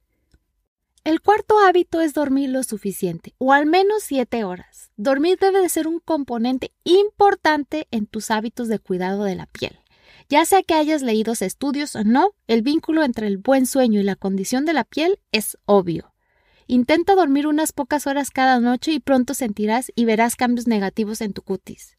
El 1.02 1.22
cuarto 1.22 1.58
hábito 1.58 2.00
es 2.00 2.12
dormir 2.12 2.50
lo 2.50 2.62
suficiente, 2.62 3.34
o 3.38 3.52
al 3.52 3.66
menos 3.66 4.02
7 4.02 4.44
horas. 4.44 4.90
Dormir 4.96 5.38
debe 5.40 5.60
de 5.60 5.68
ser 5.70 5.88
un 5.88 6.00
componente 6.00 6.72
importante 6.84 7.88
en 7.90 8.06
tus 8.06 8.30
hábitos 8.30 8.68
de 8.68 8.78
cuidado 8.78 9.24
de 9.24 9.34
la 9.34 9.46
piel. 9.46 9.78
Ya 10.28 10.44
sea 10.44 10.62
que 10.62 10.74
hayas 10.74 11.00
leído 11.00 11.32
estudios 11.32 11.96
o 11.96 12.04
no, 12.04 12.34
el 12.46 12.60
vínculo 12.60 13.02
entre 13.02 13.26
el 13.26 13.38
buen 13.38 13.64
sueño 13.64 14.00
y 14.00 14.04
la 14.04 14.16
condición 14.16 14.66
de 14.66 14.74
la 14.74 14.84
piel 14.84 15.18
es 15.32 15.56
obvio. 15.64 16.12
Intenta 16.66 17.14
dormir 17.14 17.46
unas 17.46 17.72
pocas 17.72 18.06
horas 18.06 18.30
cada 18.30 18.60
noche 18.60 18.92
y 18.92 19.00
pronto 19.00 19.32
sentirás 19.32 19.90
y 19.94 20.04
verás 20.04 20.36
cambios 20.36 20.66
negativos 20.66 21.22
en 21.22 21.32
tu 21.32 21.40
cutis. 21.40 21.97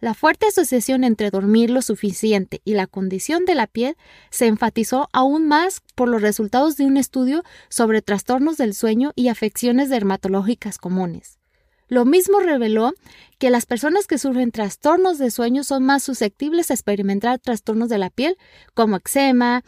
La 0.00 0.14
fuerte 0.14 0.46
asociación 0.46 1.04
entre 1.04 1.30
dormir 1.30 1.68
lo 1.68 1.82
suficiente 1.82 2.62
y 2.64 2.72
la 2.72 2.86
condición 2.86 3.44
de 3.44 3.54
la 3.54 3.66
piel 3.66 3.96
se 4.30 4.46
enfatizó 4.46 5.08
aún 5.12 5.46
más 5.46 5.82
por 5.94 6.08
los 6.08 6.22
resultados 6.22 6.78
de 6.78 6.86
un 6.86 6.96
estudio 6.96 7.44
sobre 7.68 8.00
trastornos 8.00 8.56
del 8.56 8.72
sueño 8.72 9.12
y 9.14 9.28
afecciones 9.28 9.90
dermatológicas 9.90 10.78
comunes. 10.78 11.38
Lo 11.86 12.06
mismo 12.06 12.40
reveló 12.40 12.94
que 13.38 13.50
las 13.50 13.66
personas 13.66 14.06
que 14.06 14.16
sufren 14.16 14.52
trastornos 14.52 15.18
de 15.18 15.30
sueño 15.30 15.64
son 15.64 15.84
más 15.84 16.02
susceptibles 16.02 16.70
a 16.70 16.74
experimentar 16.74 17.38
trastornos 17.38 17.90
de 17.90 17.98
la 17.98 18.08
piel 18.08 18.38
como 18.72 18.96
eczema, 18.96 19.64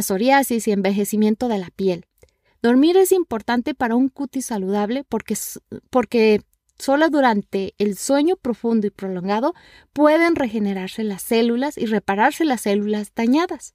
psoriasis 0.00 0.66
y 0.66 0.72
envejecimiento 0.72 1.48
de 1.48 1.58
la 1.58 1.70
piel. 1.70 2.06
Dormir 2.62 2.96
es 2.96 3.12
importante 3.12 3.74
para 3.74 3.96
un 3.96 4.08
cutis 4.08 4.46
saludable 4.46 5.04
porque, 5.04 5.36
porque 5.90 6.40
solo 6.78 7.08
durante 7.08 7.74
el 7.78 7.96
sueño 7.96 8.36
profundo 8.36 8.86
y 8.86 8.90
prolongado 8.90 9.54
pueden 9.92 10.36
regenerarse 10.36 11.04
las 11.04 11.22
células 11.22 11.78
y 11.78 11.86
repararse 11.86 12.44
las 12.44 12.62
células 12.62 13.12
dañadas. 13.14 13.74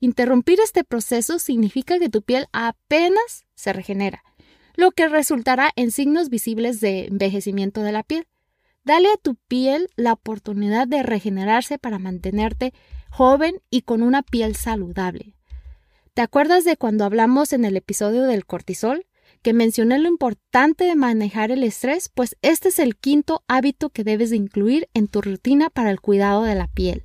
Interrumpir 0.00 0.60
este 0.60 0.84
proceso 0.84 1.38
significa 1.38 1.98
que 1.98 2.08
tu 2.08 2.22
piel 2.22 2.46
apenas 2.52 3.44
se 3.54 3.72
regenera 3.72 4.22
lo 4.76 4.90
que 4.90 5.08
resultará 5.08 5.70
en 5.76 5.90
signos 5.90 6.28
visibles 6.28 6.80
de 6.80 7.06
envejecimiento 7.06 7.82
de 7.82 7.92
la 7.92 8.02
piel. 8.02 8.26
Dale 8.84 9.08
a 9.08 9.16
tu 9.16 9.36
piel 9.36 9.88
la 9.96 10.12
oportunidad 10.12 10.86
de 10.86 11.02
regenerarse 11.02 11.78
para 11.78 11.98
mantenerte 11.98 12.74
joven 13.10 13.60
y 13.70 13.82
con 13.82 14.02
una 14.02 14.22
piel 14.22 14.56
saludable. 14.56 15.36
¿Te 16.12 16.22
acuerdas 16.22 16.64
de 16.64 16.76
cuando 16.76 17.04
hablamos 17.04 17.52
en 17.52 17.64
el 17.64 17.76
episodio 17.76 18.24
del 18.24 18.44
cortisol? 18.46 19.06
Que 19.44 19.52
mencioné 19.52 19.98
lo 19.98 20.08
importante 20.08 20.84
de 20.84 20.96
manejar 20.96 21.50
el 21.50 21.64
estrés, 21.64 22.08
pues 22.08 22.34
este 22.40 22.70
es 22.70 22.78
el 22.78 22.96
quinto 22.96 23.44
hábito 23.46 23.90
que 23.90 24.02
debes 24.02 24.30
de 24.30 24.36
incluir 24.36 24.88
en 24.94 25.06
tu 25.06 25.20
rutina 25.20 25.68
para 25.68 25.90
el 25.90 26.00
cuidado 26.00 26.44
de 26.44 26.54
la 26.54 26.66
piel. 26.66 27.02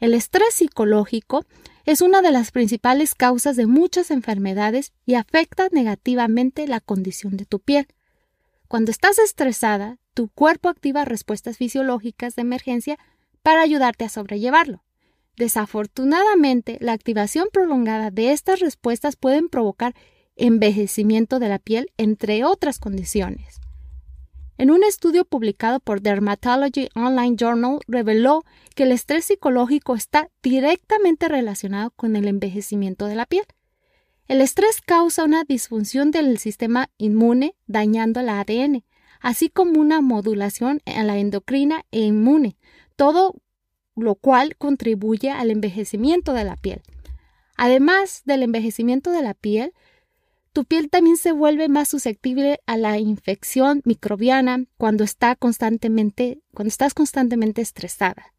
El 0.00 0.14
estrés 0.14 0.54
psicológico 0.54 1.44
es 1.84 2.00
una 2.00 2.22
de 2.22 2.32
las 2.32 2.50
principales 2.50 3.14
causas 3.14 3.56
de 3.56 3.66
muchas 3.66 4.10
enfermedades 4.10 4.94
y 5.04 5.16
afecta 5.16 5.68
negativamente 5.70 6.66
la 6.66 6.80
condición 6.80 7.36
de 7.36 7.44
tu 7.44 7.60
piel. 7.60 7.88
Cuando 8.66 8.90
estás 8.90 9.18
estresada, 9.18 9.98
tu 10.14 10.28
cuerpo 10.28 10.70
activa 10.70 11.04
respuestas 11.04 11.58
fisiológicas 11.58 12.36
de 12.36 12.42
emergencia 12.42 12.98
para 13.42 13.60
ayudarte 13.60 14.06
a 14.06 14.08
sobrellevarlo. 14.08 14.82
Desafortunadamente, 15.36 16.78
la 16.80 16.92
activación 16.92 17.48
prolongada 17.52 18.10
de 18.10 18.32
estas 18.32 18.60
respuestas 18.60 19.16
pueden 19.16 19.50
provocar 19.50 19.94
envejecimiento 20.36 21.38
de 21.38 21.48
la 21.48 21.58
piel, 21.58 21.90
entre 21.96 22.44
otras 22.44 22.78
condiciones. 22.78 23.60
En 24.60 24.70
un 24.70 24.84
estudio 24.84 25.24
publicado 25.24 25.80
por 25.80 26.02
Dermatology 26.02 26.90
Online 26.94 27.34
Journal 27.34 27.78
reveló 27.88 28.44
que 28.74 28.82
el 28.82 28.92
estrés 28.92 29.24
psicológico 29.24 29.94
está 29.94 30.28
directamente 30.42 31.28
relacionado 31.28 31.92
con 31.92 32.14
el 32.14 32.28
envejecimiento 32.28 33.06
de 33.06 33.14
la 33.14 33.24
piel. 33.24 33.44
El 34.28 34.42
estrés 34.42 34.82
causa 34.82 35.24
una 35.24 35.44
disfunción 35.44 36.10
del 36.10 36.36
sistema 36.36 36.90
inmune 36.98 37.56
dañando 37.66 38.20
el 38.20 38.28
ADN, 38.28 38.84
así 39.20 39.48
como 39.48 39.80
una 39.80 40.02
modulación 40.02 40.82
en 40.84 41.06
la 41.06 41.16
endocrina 41.16 41.86
e 41.90 42.00
inmune, 42.00 42.58
todo 42.96 43.34
lo 43.96 44.14
cual 44.14 44.56
contribuye 44.56 45.30
al 45.30 45.50
envejecimiento 45.50 46.34
de 46.34 46.44
la 46.44 46.56
piel. 46.56 46.82
Además 47.56 48.22
del 48.26 48.42
envejecimiento 48.42 49.10
de 49.10 49.22
la 49.22 49.34
piel, 49.34 49.72
tu 50.52 50.64
piel 50.64 50.90
también 50.90 51.16
se 51.16 51.32
vuelve 51.32 51.68
más 51.68 51.88
susceptible 51.88 52.60
a 52.66 52.76
la 52.76 52.98
infección 52.98 53.82
microbiana 53.84 54.64
cuando, 54.76 55.04
estás 55.04 55.36
constantemente 55.38 56.40
estresada. 57.60 58.34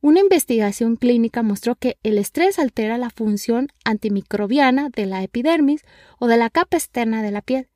Una 0.00 0.20
investigación 0.20 0.96
clínica 0.96 1.42
mostró 1.42 1.76
que 1.76 1.96
el 2.02 2.18
estrés 2.18 2.58
altera 2.58 2.98
la 2.98 3.08
función 3.08 3.68
antimicrobiana 3.86 4.90
de 4.90 5.06
la 5.06 5.22
epidermis 5.22 5.80
o 6.18 6.26
de 6.26 6.36
la 6.36 6.50
capa 6.50 6.76
externa 6.76 7.22
de 7.22 7.30
la 7.30 7.40
piel. 7.40 7.68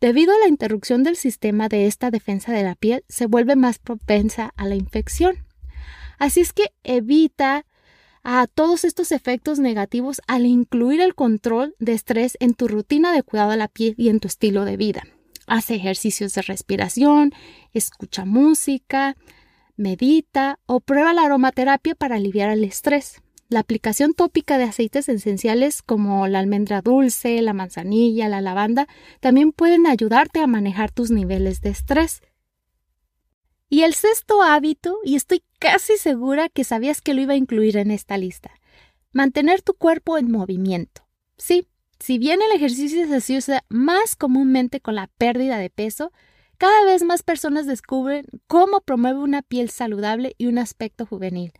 Debido 0.00 0.32
a 0.34 0.38
la 0.40 0.48
interrupción 0.48 1.04
del 1.04 1.14
sistema 1.14 1.68
de 1.68 1.86
esta 1.86 2.10
defensa 2.10 2.52
de 2.52 2.64
la 2.64 2.74
piel, 2.74 3.04
se 3.08 3.26
vuelve 3.26 3.54
más 3.54 3.78
propensa 3.78 4.52
a 4.56 4.66
la 4.66 4.74
infección. 4.74 5.46
Así 6.18 6.40
es 6.40 6.52
que 6.52 6.72
evita 6.82 7.66
a 8.22 8.46
todos 8.46 8.84
estos 8.84 9.12
efectos 9.12 9.58
negativos 9.58 10.20
al 10.26 10.46
incluir 10.46 11.00
el 11.00 11.14
control 11.14 11.74
de 11.78 11.92
estrés 11.92 12.36
en 12.40 12.54
tu 12.54 12.68
rutina 12.68 13.12
de 13.12 13.22
cuidado 13.22 13.50
de 13.50 13.56
la 13.56 13.68
piel 13.68 13.94
y 13.96 14.08
en 14.08 14.20
tu 14.20 14.28
estilo 14.28 14.64
de 14.64 14.76
vida. 14.76 15.02
Haz 15.46 15.70
ejercicios 15.70 16.34
de 16.34 16.42
respiración, 16.42 17.32
escucha 17.72 18.24
música, 18.24 19.16
medita 19.76 20.58
o 20.66 20.80
prueba 20.80 21.12
la 21.12 21.22
aromaterapia 21.22 21.94
para 21.94 22.16
aliviar 22.16 22.50
el 22.50 22.64
estrés. 22.64 23.22
La 23.48 23.60
aplicación 23.60 24.14
tópica 24.14 24.58
de 24.58 24.64
aceites 24.64 25.08
esenciales 25.08 25.82
como 25.82 26.28
la 26.28 26.38
almendra 26.38 26.82
dulce, 26.82 27.42
la 27.42 27.52
manzanilla, 27.52 28.28
la 28.28 28.40
lavanda 28.40 28.86
también 29.18 29.50
pueden 29.50 29.88
ayudarte 29.88 30.40
a 30.40 30.46
manejar 30.46 30.92
tus 30.92 31.10
niveles 31.10 31.60
de 31.60 31.70
estrés. 31.70 32.22
Y 33.72 33.84
el 33.84 33.94
sexto 33.94 34.42
hábito, 34.42 34.98
y 35.04 35.14
estoy 35.14 35.44
casi 35.60 35.96
segura 35.96 36.48
que 36.48 36.64
sabías 36.64 37.00
que 37.00 37.14
lo 37.14 37.22
iba 37.22 37.34
a 37.34 37.36
incluir 37.36 37.76
en 37.76 37.92
esta 37.92 38.18
lista, 38.18 38.50
mantener 39.12 39.62
tu 39.62 39.74
cuerpo 39.74 40.18
en 40.18 40.28
movimiento. 40.28 41.06
Sí, 41.38 41.68
si 42.00 42.18
bien 42.18 42.40
el 42.42 42.50
ejercicio 42.50 43.06
se 43.06 43.14
asocia 43.14 43.64
más 43.68 44.16
comúnmente 44.16 44.80
con 44.80 44.96
la 44.96 45.06
pérdida 45.06 45.56
de 45.56 45.70
peso, 45.70 46.12
cada 46.58 46.84
vez 46.84 47.04
más 47.04 47.22
personas 47.22 47.66
descubren 47.66 48.26
cómo 48.48 48.80
promueve 48.80 49.20
una 49.20 49.40
piel 49.40 49.70
saludable 49.70 50.34
y 50.36 50.46
un 50.46 50.58
aspecto 50.58 51.06
juvenil. 51.06 51.52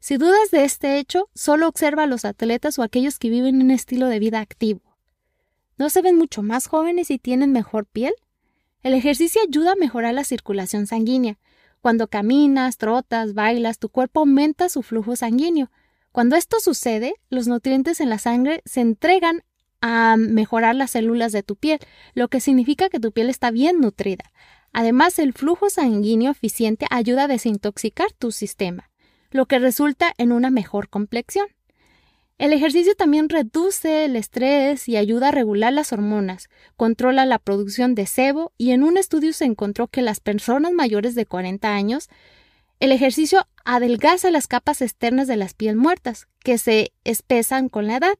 Si 0.00 0.16
dudas 0.16 0.50
de 0.50 0.64
este 0.64 0.98
hecho, 0.98 1.28
solo 1.34 1.68
observa 1.68 2.04
a 2.04 2.06
los 2.06 2.24
atletas 2.24 2.78
o 2.78 2.82
aquellos 2.82 3.18
que 3.18 3.28
viven 3.28 3.60
un 3.60 3.70
estilo 3.70 4.06
de 4.06 4.20
vida 4.20 4.40
activo. 4.40 4.80
¿No 5.76 5.90
se 5.90 6.00
ven 6.00 6.16
mucho 6.16 6.42
más 6.42 6.66
jóvenes 6.66 7.10
y 7.10 7.18
tienen 7.18 7.52
mejor 7.52 7.84
piel? 7.84 8.14
El 8.82 8.94
ejercicio 8.94 9.42
ayuda 9.46 9.72
a 9.72 9.76
mejorar 9.76 10.14
la 10.14 10.24
circulación 10.24 10.86
sanguínea, 10.86 11.38
cuando 11.80 12.08
caminas, 12.08 12.76
trotas, 12.76 13.34
bailas, 13.34 13.78
tu 13.78 13.88
cuerpo 13.88 14.20
aumenta 14.20 14.68
su 14.68 14.82
flujo 14.82 15.16
sanguíneo. 15.16 15.70
Cuando 16.12 16.36
esto 16.36 16.60
sucede, 16.60 17.14
los 17.30 17.46
nutrientes 17.46 18.00
en 18.00 18.08
la 18.08 18.18
sangre 18.18 18.62
se 18.64 18.80
entregan 18.80 19.42
a 19.80 20.16
mejorar 20.18 20.74
las 20.74 20.92
células 20.92 21.32
de 21.32 21.42
tu 21.42 21.56
piel, 21.56 21.78
lo 22.14 22.28
que 22.28 22.40
significa 22.40 22.88
que 22.88 23.00
tu 23.00 23.12
piel 23.12 23.30
está 23.30 23.50
bien 23.50 23.80
nutrida. 23.80 24.32
Además, 24.72 25.18
el 25.18 25.32
flujo 25.32 25.70
sanguíneo 25.70 26.30
eficiente 26.30 26.86
ayuda 26.90 27.24
a 27.24 27.28
desintoxicar 27.28 28.12
tu 28.12 28.32
sistema, 28.32 28.90
lo 29.30 29.46
que 29.46 29.58
resulta 29.58 30.12
en 30.18 30.32
una 30.32 30.50
mejor 30.50 30.88
complexión. 30.88 31.46
El 32.38 32.52
ejercicio 32.52 32.94
también 32.94 33.28
reduce 33.28 34.04
el 34.04 34.14
estrés 34.16 34.88
y 34.88 34.96
ayuda 34.96 35.28
a 35.28 35.32
regular 35.32 35.72
las 35.72 35.92
hormonas, 35.92 36.48
controla 36.76 37.26
la 37.26 37.38
producción 37.38 37.94
de 37.94 38.06
sebo 38.06 38.52
y 38.56 38.70
en 38.70 38.84
un 38.84 38.96
estudio 38.96 39.32
se 39.32 39.44
encontró 39.44 39.88
que 39.88 40.02
las 40.02 40.20
personas 40.20 40.72
mayores 40.72 41.16
de 41.16 41.26
40 41.26 41.74
años 41.74 42.08
el 42.80 42.92
ejercicio 42.92 43.46
adelgaza 43.64 44.30
las 44.30 44.46
capas 44.46 44.82
externas 44.82 45.26
de 45.26 45.36
las 45.36 45.54
piel 45.54 45.76
muertas, 45.76 46.28
que 46.44 46.58
se 46.58 46.92
espesan 47.02 47.68
con 47.68 47.88
la 47.88 47.96
edad, 47.96 48.18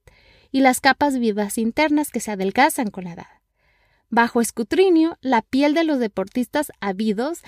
y 0.50 0.60
las 0.60 0.80
capas 0.80 1.18
vivas 1.18 1.58
internas 1.58 2.10
que 2.10 2.20
se 2.20 2.32
adelgazan 2.32 2.90
con 2.90 3.04
la 3.04 3.12
edad. 3.12 3.26
Bajo 4.10 4.40
escrutinio, 4.40 5.16
la 5.20 5.42
piel 5.42 5.74
de 5.74 5.84
los 5.84 6.00
deportistas 6.00 6.72
habidos, 6.80 7.42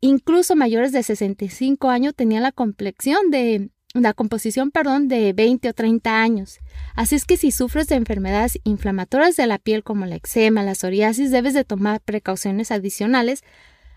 incluso 0.00 0.56
mayores 0.56 0.90
de 0.92 1.02
65 1.02 1.88
años, 1.88 2.14
tenía 2.16 2.40
la 2.40 2.52
complexión 2.52 3.30
de 3.30 3.70
la 3.94 4.14
composición, 4.14 4.70
perdón, 4.70 5.08
de 5.08 5.32
20 5.32 5.68
o 5.68 5.74
30 5.74 6.22
años. 6.22 6.58
Así 6.94 7.16
es 7.16 7.24
que 7.24 7.36
si 7.36 7.50
sufres 7.50 7.88
de 7.88 7.96
enfermedades 7.96 8.58
inflamatorias 8.64 9.36
de 9.36 9.46
la 9.46 9.58
piel 9.58 9.82
como 9.82 10.06
la 10.06 10.16
eczema, 10.16 10.62
la 10.62 10.74
psoriasis, 10.74 11.30
debes 11.30 11.54
de 11.54 11.64
tomar 11.64 12.00
precauciones 12.00 12.70
adicionales 12.70 13.42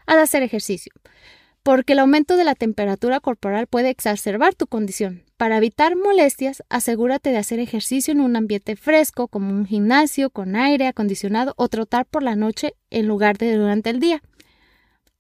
al 0.05 0.19
hacer 0.19 0.43
ejercicio, 0.43 0.91
porque 1.61 1.93
el 1.93 1.99
aumento 1.99 2.35
de 2.37 2.43
la 2.43 2.55
temperatura 2.55 3.19
corporal 3.19 3.67
puede 3.67 3.89
exacerbar 3.89 4.55
tu 4.55 4.67
condición. 4.67 5.23
Para 5.37 5.57
evitar 5.57 5.95
molestias, 5.95 6.63
asegúrate 6.69 7.29
de 7.29 7.37
hacer 7.37 7.59
ejercicio 7.59 8.11
en 8.11 8.21
un 8.21 8.35
ambiente 8.35 8.75
fresco, 8.75 9.27
como 9.27 9.49
un 9.49 9.65
gimnasio 9.65 10.29
con 10.29 10.55
aire 10.55 10.87
acondicionado 10.87 11.53
o 11.57 11.69
trotar 11.69 12.05
por 12.05 12.23
la 12.23 12.35
noche 12.35 12.73
en 12.89 13.07
lugar 13.07 13.37
de 13.37 13.55
durante 13.55 13.89
el 13.89 13.99
día. 13.99 14.21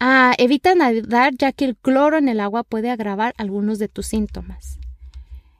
Ah, 0.05 0.33
evita 0.37 0.75
nadar 0.75 1.33
ya 1.33 1.53
que 1.53 1.63
el 1.63 1.77
cloro 1.77 2.17
en 2.17 2.27
el 2.27 2.41
agua 2.41 2.63
puede 2.65 2.89
agravar 2.89 3.33
algunos 3.37 3.79
de 3.79 3.87
tus 3.87 4.07
síntomas. 4.07 4.77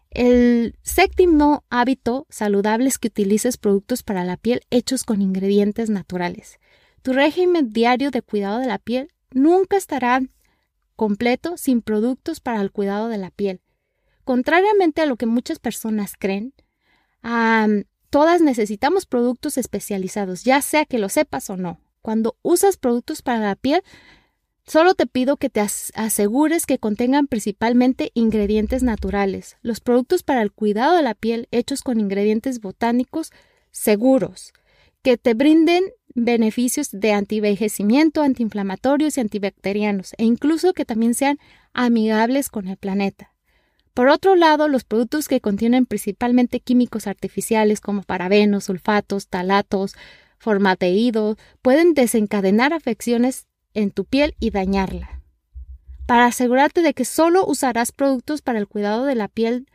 El 0.10 0.75
séptimo 0.82 1.63
hábito 1.69 2.27
saludable 2.29 2.89
es 2.89 2.97
que 2.97 3.08
utilices 3.08 3.56
productos 3.56 4.03
para 4.03 4.25
la 4.25 4.36
piel 4.36 4.60
hechos 4.69 5.06
con 5.06 5.21
ingredientes 5.21 5.89
naturales. 5.89 6.60
Tu 7.03 7.13
régimen 7.13 7.69
diario 7.69 8.12
de 8.12 8.21
cuidado 8.21 8.60
de 8.60 8.67
la 8.67 8.79
piel 8.79 9.13
nunca 9.32 9.77
estará 9.77 10.21
completo 10.97 11.56
sin 11.56 11.82
productos 11.82 12.41
para 12.41 12.60
el 12.60 12.69
cuidado 12.69 13.08
de 13.08 13.19
la 13.19 13.32
piel. 13.32 13.62
Contrariamente 14.25 15.01
a 15.01 15.06
lo 15.06 15.15
que 15.15 15.25
muchas 15.25 15.60
personas 15.60 16.15
creen, 16.19 16.53
todas 18.10 18.41
necesitamos 18.41 19.06
productos 19.06 19.58
especializados, 19.58 20.43
ya 20.43 20.62
sea 20.62 20.84
que 20.84 20.99
lo 20.99 21.08
sepas 21.08 21.49
o 21.49 21.56
no. 21.56 21.79
Cuando 22.01 22.36
usas 22.41 22.75
productos 22.75 23.21
para 23.21 23.39
la 23.39 23.56
piel, 23.56 23.82
Solo 24.65 24.93
te 24.93 25.08
pido 25.08 25.36
que 25.36 25.49
te 25.49 25.60
asegures 25.60 26.65
que 26.65 26.80
contengan 26.80 27.28
principalmente 27.28 28.12
ingredientes 28.13 28.82
naturales, 28.82 29.58
los 29.62 29.82
productos 29.82 30.23
para 30.23 30.41
el 30.41 30.54
cuidado 30.54 30.95
de 30.95 31.04
la 31.04 31.15
piel 31.15 31.47
hechos 31.52 31.82
con 31.82 31.99
ingredientes 31.99 32.62
botánicos 32.62 33.32
seguros, 33.71 34.54
que 35.02 35.17
te 35.17 35.34
brinden 35.34 35.84
beneficios 36.15 36.89
de 36.91 37.12
antivejecimiento, 37.12 38.21
antiinflamatorios 38.21 39.17
y 39.17 39.21
antibacterianos, 39.21 40.13
e 40.17 40.23
incluso 40.23 40.73
que 40.73 40.86
también 40.86 41.13
sean 41.13 41.39
amigables 41.73 42.49
con 42.49 42.67
el 42.67 42.78
planeta. 42.78 43.34
Por 43.93 44.08
otro 44.08 44.36
lado, 44.36 44.69
los 44.69 44.86
productos 44.86 45.28
que 45.28 45.41
contienen 45.41 45.86
principalmente 45.86 46.62
químicos 46.62 47.06
artificiales 47.06 47.82
como 47.82 48.04
parabenos, 48.04 48.63
sulfatos, 48.65 49.28
talatos, 49.28 49.95
formateído, 50.39 51.38
pueden 51.62 51.93
desencadenar 51.93 52.73
afecciones 52.73 53.45
en 53.73 53.91
tu 53.91 54.05
piel 54.05 54.36
y 54.39 54.51
dañarla. 54.51 55.21
Para 56.05 56.25
asegurarte 56.25 56.81
de 56.81 56.93
que 56.93 57.05
solo 57.05 57.45
usarás 57.45 57.91
productos 57.91 58.41
para 58.41 58.59
el 58.59 58.67
cuidado 58.67 59.05
de 59.05 59.15
la 59.15 59.27
piel, 59.27 59.67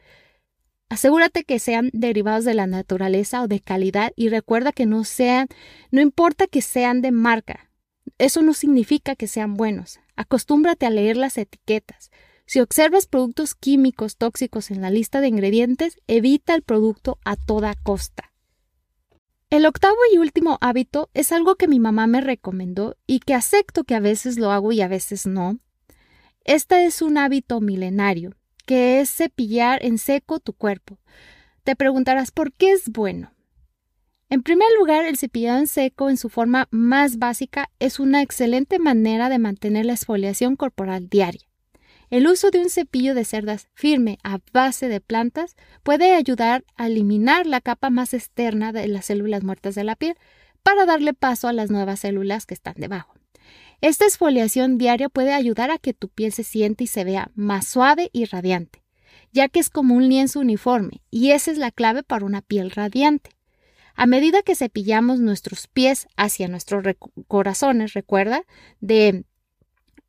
asegúrate 0.89 1.45
que 1.45 1.59
sean 1.59 1.91
derivados 1.93 2.45
de 2.45 2.55
la 2.55 2.67
naturaleza 2.67 3.43
o 3.43 3.49
de 3.49 3.61
calidad 3.61 4.13
y 4.15 4.29
recuerda 4.29 4.73
que 4.73 4.87
no 4.87 5.05
sean, 5.05 5.49
no 5.91 6.01
importa 6.01 6.47
que 6.47 6.63
sean 6.63 7.01
de 7.01 7.13
marca. 7.13 7.71
Eso 8.19 8.43
no 8.43 8.53
significa 8.53 9.17
que 9.17 9.27
sean 9.27 9.55
buenos. 9.55 10.01
Acostúmbrate 10.17 10.87
a 10.87 10.91
leer 10.91 11.17
las 11.17 11.39
etiquetas. 11.39 12.11
Si 12.47 12.61
observas 12.61 13.07
productos 13.07 13.55
químicos 13.55 14.17
tóxicos 14.17 14.71
en 14.71 14.81
la 14.81 14.91
lista 14.91 15.21
de 15.21 15.29
ingredientes, 15.29 16.01
evita 16.07 16.55
el 16.55 16.63
producto 16.63 17.19
a 17.25 17.37
toda 17.37 17.75
costa. 17.75 18.28
El 19.51 19.65
octavo 19.65 19.97
y 20.13 20.19
último 20.19 20.59
hábito 20.61 21.09
es 21.15 21.33
algo 21.33 21.57
que 21.57 21.69
mi 21.69 21.81
mamá 21.81 22.07
me 22.07 22.21
recomendó 22.21 22.99
y 23.07 23.21
que 23.21 23.33
acepto 23.33 23.85
que 23.85 23.95
a 23.95 24.01
veces 24.01 24.37
lo 24.37 24.51
hago 24.51 24.73
y 24.73 24.83
a 24.83 24.89
veces 24.89 25.27
no. 25.27 25.59
Este 26.45 26.85
es 26.85 27.01
un 27.01 27.17
hábito 27.17 27.63
milenario, 27.63 28.35
que 28.67 29.01
es 29.01 29.11
cepillar 29.11 29.83
en 29.83 29.97
seco 29.97 30.39
tu 30.39 30.53
cuerpo. 30.53 30.99
Te 31.65 31.77
preguntarás 31.77 32.31
por 32.31 32.53
qué 32.53 32.73
es 32.73 32.91
bueno. 32.91 33.33
En 34.29 34.43
primer 34.43 34.69
lugar, 34.79 35.07
el 35.07 35.17
cepillado 35.17 35.59
en 35.59 35.67
seco 35.67 36.11
en 36.11 36.19
su 36.19 36.29
forma 36.29 36.69
más 36.71 37.19
básica 37.19 37.71
es 37.79 37.99
una 37.99 38.21
excelente 38.21 38.79
manera 38.79 39.31
de 39.31 39.39
mantener 39.39 39.87
la 39.87 39.95
exfoliación 39.95 40.57
corporal 40.57 41.09
diaria. 41.09 41.48
El 42.11 42.27
uso 42.27 42.51
de 42.51 42.61
un 42.61 42.71
cepillo 42.71 43.15
de 43.15 43.25
cerdas 43.25 43.69
firme 43.75 44.19
a 44.25 44.39
base 44.53 44.89
de 44.89 45.01
plantas 45.01 45.57
puede 45.83 46.15
ayudar 46.15 46.65
a 46.77 46.87
eliminar 46.87 47.47
la 47.47 47.61
capa 47.61 47.91
más 47.91 48.15
externa 48.15 48.73
de 48.73 48.89
las 48.89 49.07
células 49.07 49.45
muertas 49.45 49.75
de 49.75 49.85
la 49.85 49.95
piel 49.95 50.17
para 50.63 50.87
darle 50.87 51.13
paso 51.13 51.49
a 51.49 51.53
las 51.53 51.71
nuevas 51.71 52.01
células 52.01 52.47
que 52.47 52.55
están 52.55 52.75
debajo. 52.77 53.15
Esta 53.81 54.07
exfoliación 54.07 54.79
diaria 54.79 55.09
puede 55.09 55.35
ayudar 55.35 55.71
a 55.71 55.79
que 55.79 55.95
tu 55.95 56.09
piel 56.09 56.33
se 56.33 56.45
siente 56.45 56.85
y 56.85 56.87
se 56.87 57.05
vea 57.05 57.31
más 57.35 57.69
suave 57.69 58.11
y 58.13 58.25
radiante, 58.25 58.83
ya 59.33 59.49
que 59.49 59.61
es 59.61 59.69
como 59.69 59.95
un 59.95 60.09
lienzo 60.09 60.41
uniforme 60.41 61.03
y 61.11 61.33
esa 61.33 61.51
es 61.51 61.59
la 61.59 61.71
clave 61.71 62.03
para 62.03 62.25
una 62.25 62.41
piel 62.41 62.71
radiante. 62.71 63.31
A 63.95 64.07
medida 64.07 64.43
que 64.43 64.55
cepillamos 64.55 65.21
nuestros 65.21 65.67
pies 65.67 66.07
hacia 66.17 66.49
nuestros 66.49 66.85
corazones, 67.27 67.95
recuerda, 67.95 68.45
de 68.81 69.25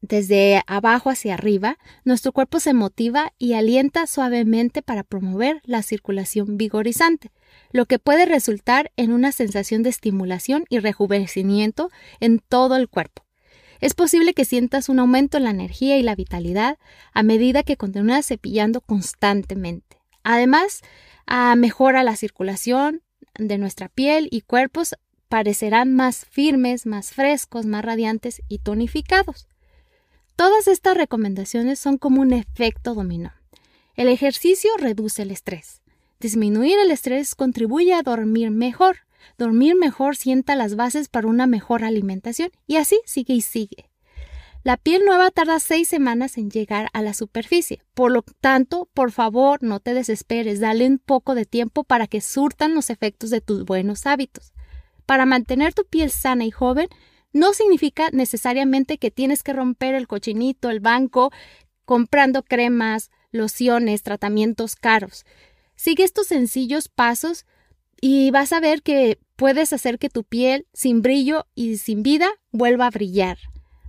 desde 0.01 0.63
abajo 0.65 1.09
hacia 1.09 1.33
arriba, 1.33 1.77
nuestro 2.05 2.31
cuerpo 2.31 2.59
se 2.59 2.73
motiva 2.73 3.33
y 3.37 3.53
alienta 3.53 4.07
suavemente 4.07 4.81
para 4.81 5.03
promover 5.03 5.61
la 5.65 5.83
circulación 5.83 6.57
vigorizante, 6.57 7.31
lo 7.71 7.85
que 7.85 7.99
puede 7.99 8.25
resultar 8.25 8.91
en 8.95 9.11
una 9.11 9.31
sensación 9.31 9.83
de 9.83 9.89
estimulación 9.89 10.63
y 10.69 10.79
rejuvenecimiento 10.79 11.89
en 12.21 12.39
todo 12.39 12.77
el 12.77 12.87
cuerpo. 12.87 13.25
Es 13.81 13.93
posible 13.93 14.33
que 14.33 14.45
sientas 14.45 14.89
un 14.89 14.99
aumento 14.99 15.37
en 15.37 15.43
la 15.43 15.51
energía 15.51 15.97
y 15.97 16.03
la 16.03 16.15
vitalidad 16.15 16.77
a 17.13 17.23
medida 17.23 17.63
que 17.63 17.77
continúas 17.77 18.25
cepillando 18.25 18.81
constantemente. 18.81 20.01
Además, 20.23 20.81
mejora 21.55 22.03
la 22.03 22.15
circulación 22.15 23.01
de 23.37 23.57
nuestra 23.57 23.87
piel 23.89 24.27
y 24.31 24.41
cuerpos 24.41 24.95
parecerán 25.29 25.93
más 25.93 26.25
firmes, 26.25 26.85
más 26.85 27.11
frescos, 27.11 27.65
más 27.65 27.85
radiantes 27.85 28.41
y 28.47 28.59
tonificados. 28.59 29.47
Todas 30.39 30.69
estas 30.69 30.95
recomendaciones 30.95 31.79
son 31.79 31.97
como 31.97 32.21
un 32.21 32.31
efecto 32.31 32.93
dominó. 32.93 33.33
El 33.97 34.07
ejercicio 34.07 34.71
reduce 34.77 35.23
el 35.23 35.31
estrés. 35.31 35.81
Disminuir 36.21 36.79
el 36.79 36.91
estrés 36.91 37.35
contribuye 37.35 37.93
a 37.93 38.03
dormir 38.03 38.49
mejor. 38.49 38.99
Dormir 39.37 39.75
mejor 39.75 40.15
sienta 40.15 40.55
las 40.55 40.77
bases 40.77 41.09
para 41.09 41.27
una 41.27 41.45
mejor 41.45 41.83
alimentación 41.83 42.51
y 42.67 42.77
así 42.77 43.01
sigue 43.03 43.33
y 43.33 43.41
sigue. 43.41 43.89
La 44.63 44.77
piel 44.77 45.03
nueva 45.03 45.29
tarda 45.29 45.59
seis 45.59 45.89
semanas 45.89 46.37
en 46.37 46.49
llegar 46.49 46.87
a 46.93 47.01
la 47.01 47.13
superficie. 47.13 47.81
Por 47.93 48.09
lo 48.09 48.23
tanto, 48.39 48.87
por 48.93 49.11
favor, 49.11 49.61
no 49.61 49.81
te 49.81 49.93
desesperes, 49.93 50.61
dale 50.61 50.87
un 50.87 50.99
poco 50.99 51.35
de 51.35 51.43
tiempo 51.43 51.83
para 51.83 52.07
que 52.07 52.21
surtan 52.21 52.75
los 52.75 52.89
efectos 52.89 53.29
de 53.29 53.41
tus 53.41 53.65
buenos 53.65 54.05
hábitos. 54.05 54.53
Para 55.05 55.25
mantener 55.25 55.73
tu 55.73 55.83
piel 55.83 56.11
sana 56.11 56.45
y 56.45 56.51
joven, 56.51 56.87
no 57.33 57.53
significa 57.53 58.09
necesariamente 58.11 58.97
que 58.97 59.11
tienes 59.11 59.43
que 59.43 59.53
romper 59.53 59.95
el 59.95 60.07
cochinito, 60.07 60.69
el 60.69 60.79
banco, 60.79 61.31
comprando 61.85 62.43
cremas, 62.43 63.11
lociones, 63.31 64.03
tratamientos 64.03 64.75
caros. 64.75 65.25
Sigue 65.75 66.03
estos 66.03 66.27
sencillos 66.27 66.89
pasos 66.89 67.45
y 68.01 68.31
vas 68.31 68.53
a 68.53 68.59
ver 68.59 68.81
que 68.81 69.19
puedes 69.35 69.73
hacer 69.73 69.99
que 69.99 70.09
tu 70.09 70.23
piel 70.23 70.67
sin 70.73 71.01
brillo 71.01 71.47
y 71.55 71.77
sin 71.77 72.03
vida 72.03 72.29
vuelva 72.51 72.87
a 72.87 72.91
brillar. 72.91 73.37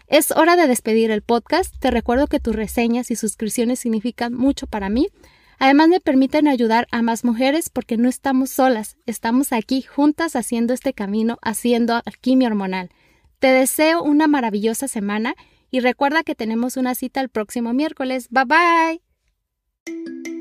Es 0.08 0.32
hora 0.32 0.58
de 0.58 0.68
despedir 0.68 1.10
el 1.12 1.22
podcast. 1.22 1.74
Te 1.80 1.90
recuerdo 1.90 2.28
que 2.28 2.42
tus 2.42 2.56
reseñas 2.56 3.12
y 3.12 3.16
suscripciones 3.16 3.80
significan 3.80 4.34
mucho 4.34 4.68
para 4.68 4.90
mí. 4.90 5.08
Además 5.58 5.88
me 5.90 6.02
permiten 6.02 6.48
ayudar 6.48 6.88
a 6.92 7.02
más 7.02 7.24
mujeres 7.24 7.70
porque 7.70 7.96
no 7.96 8.10
estamos 8.10 8.50
solas, 8.50 8.98
estamos 9.06 9.54
aquí 9.54 9.84
juntas 9.84 10.36
haciendo 10.36 10.74
este 10.74 10.94
camino, 10.94 11.38
haciendo 11.44 12.02
alquimia 12.04 12.48
hormonal. 12.48 12.90
Te 13.40 13.48
deseo 13.48 14.04
una 14.04 14.28
maravillosa 14.28 14.88
semana 14.88 15.36
y 15.70 15.80
recuerda 15.80 16.24
que 16.24 16.36
tenemos 16.36 16.78
una 16.78 16.96
cita 16.96 17.22
el 17.22 17.30
próximo 17.30 17.74
miércoles. 17.74 18.28
Bye 18.32 18.46
bye. 19.86 20.41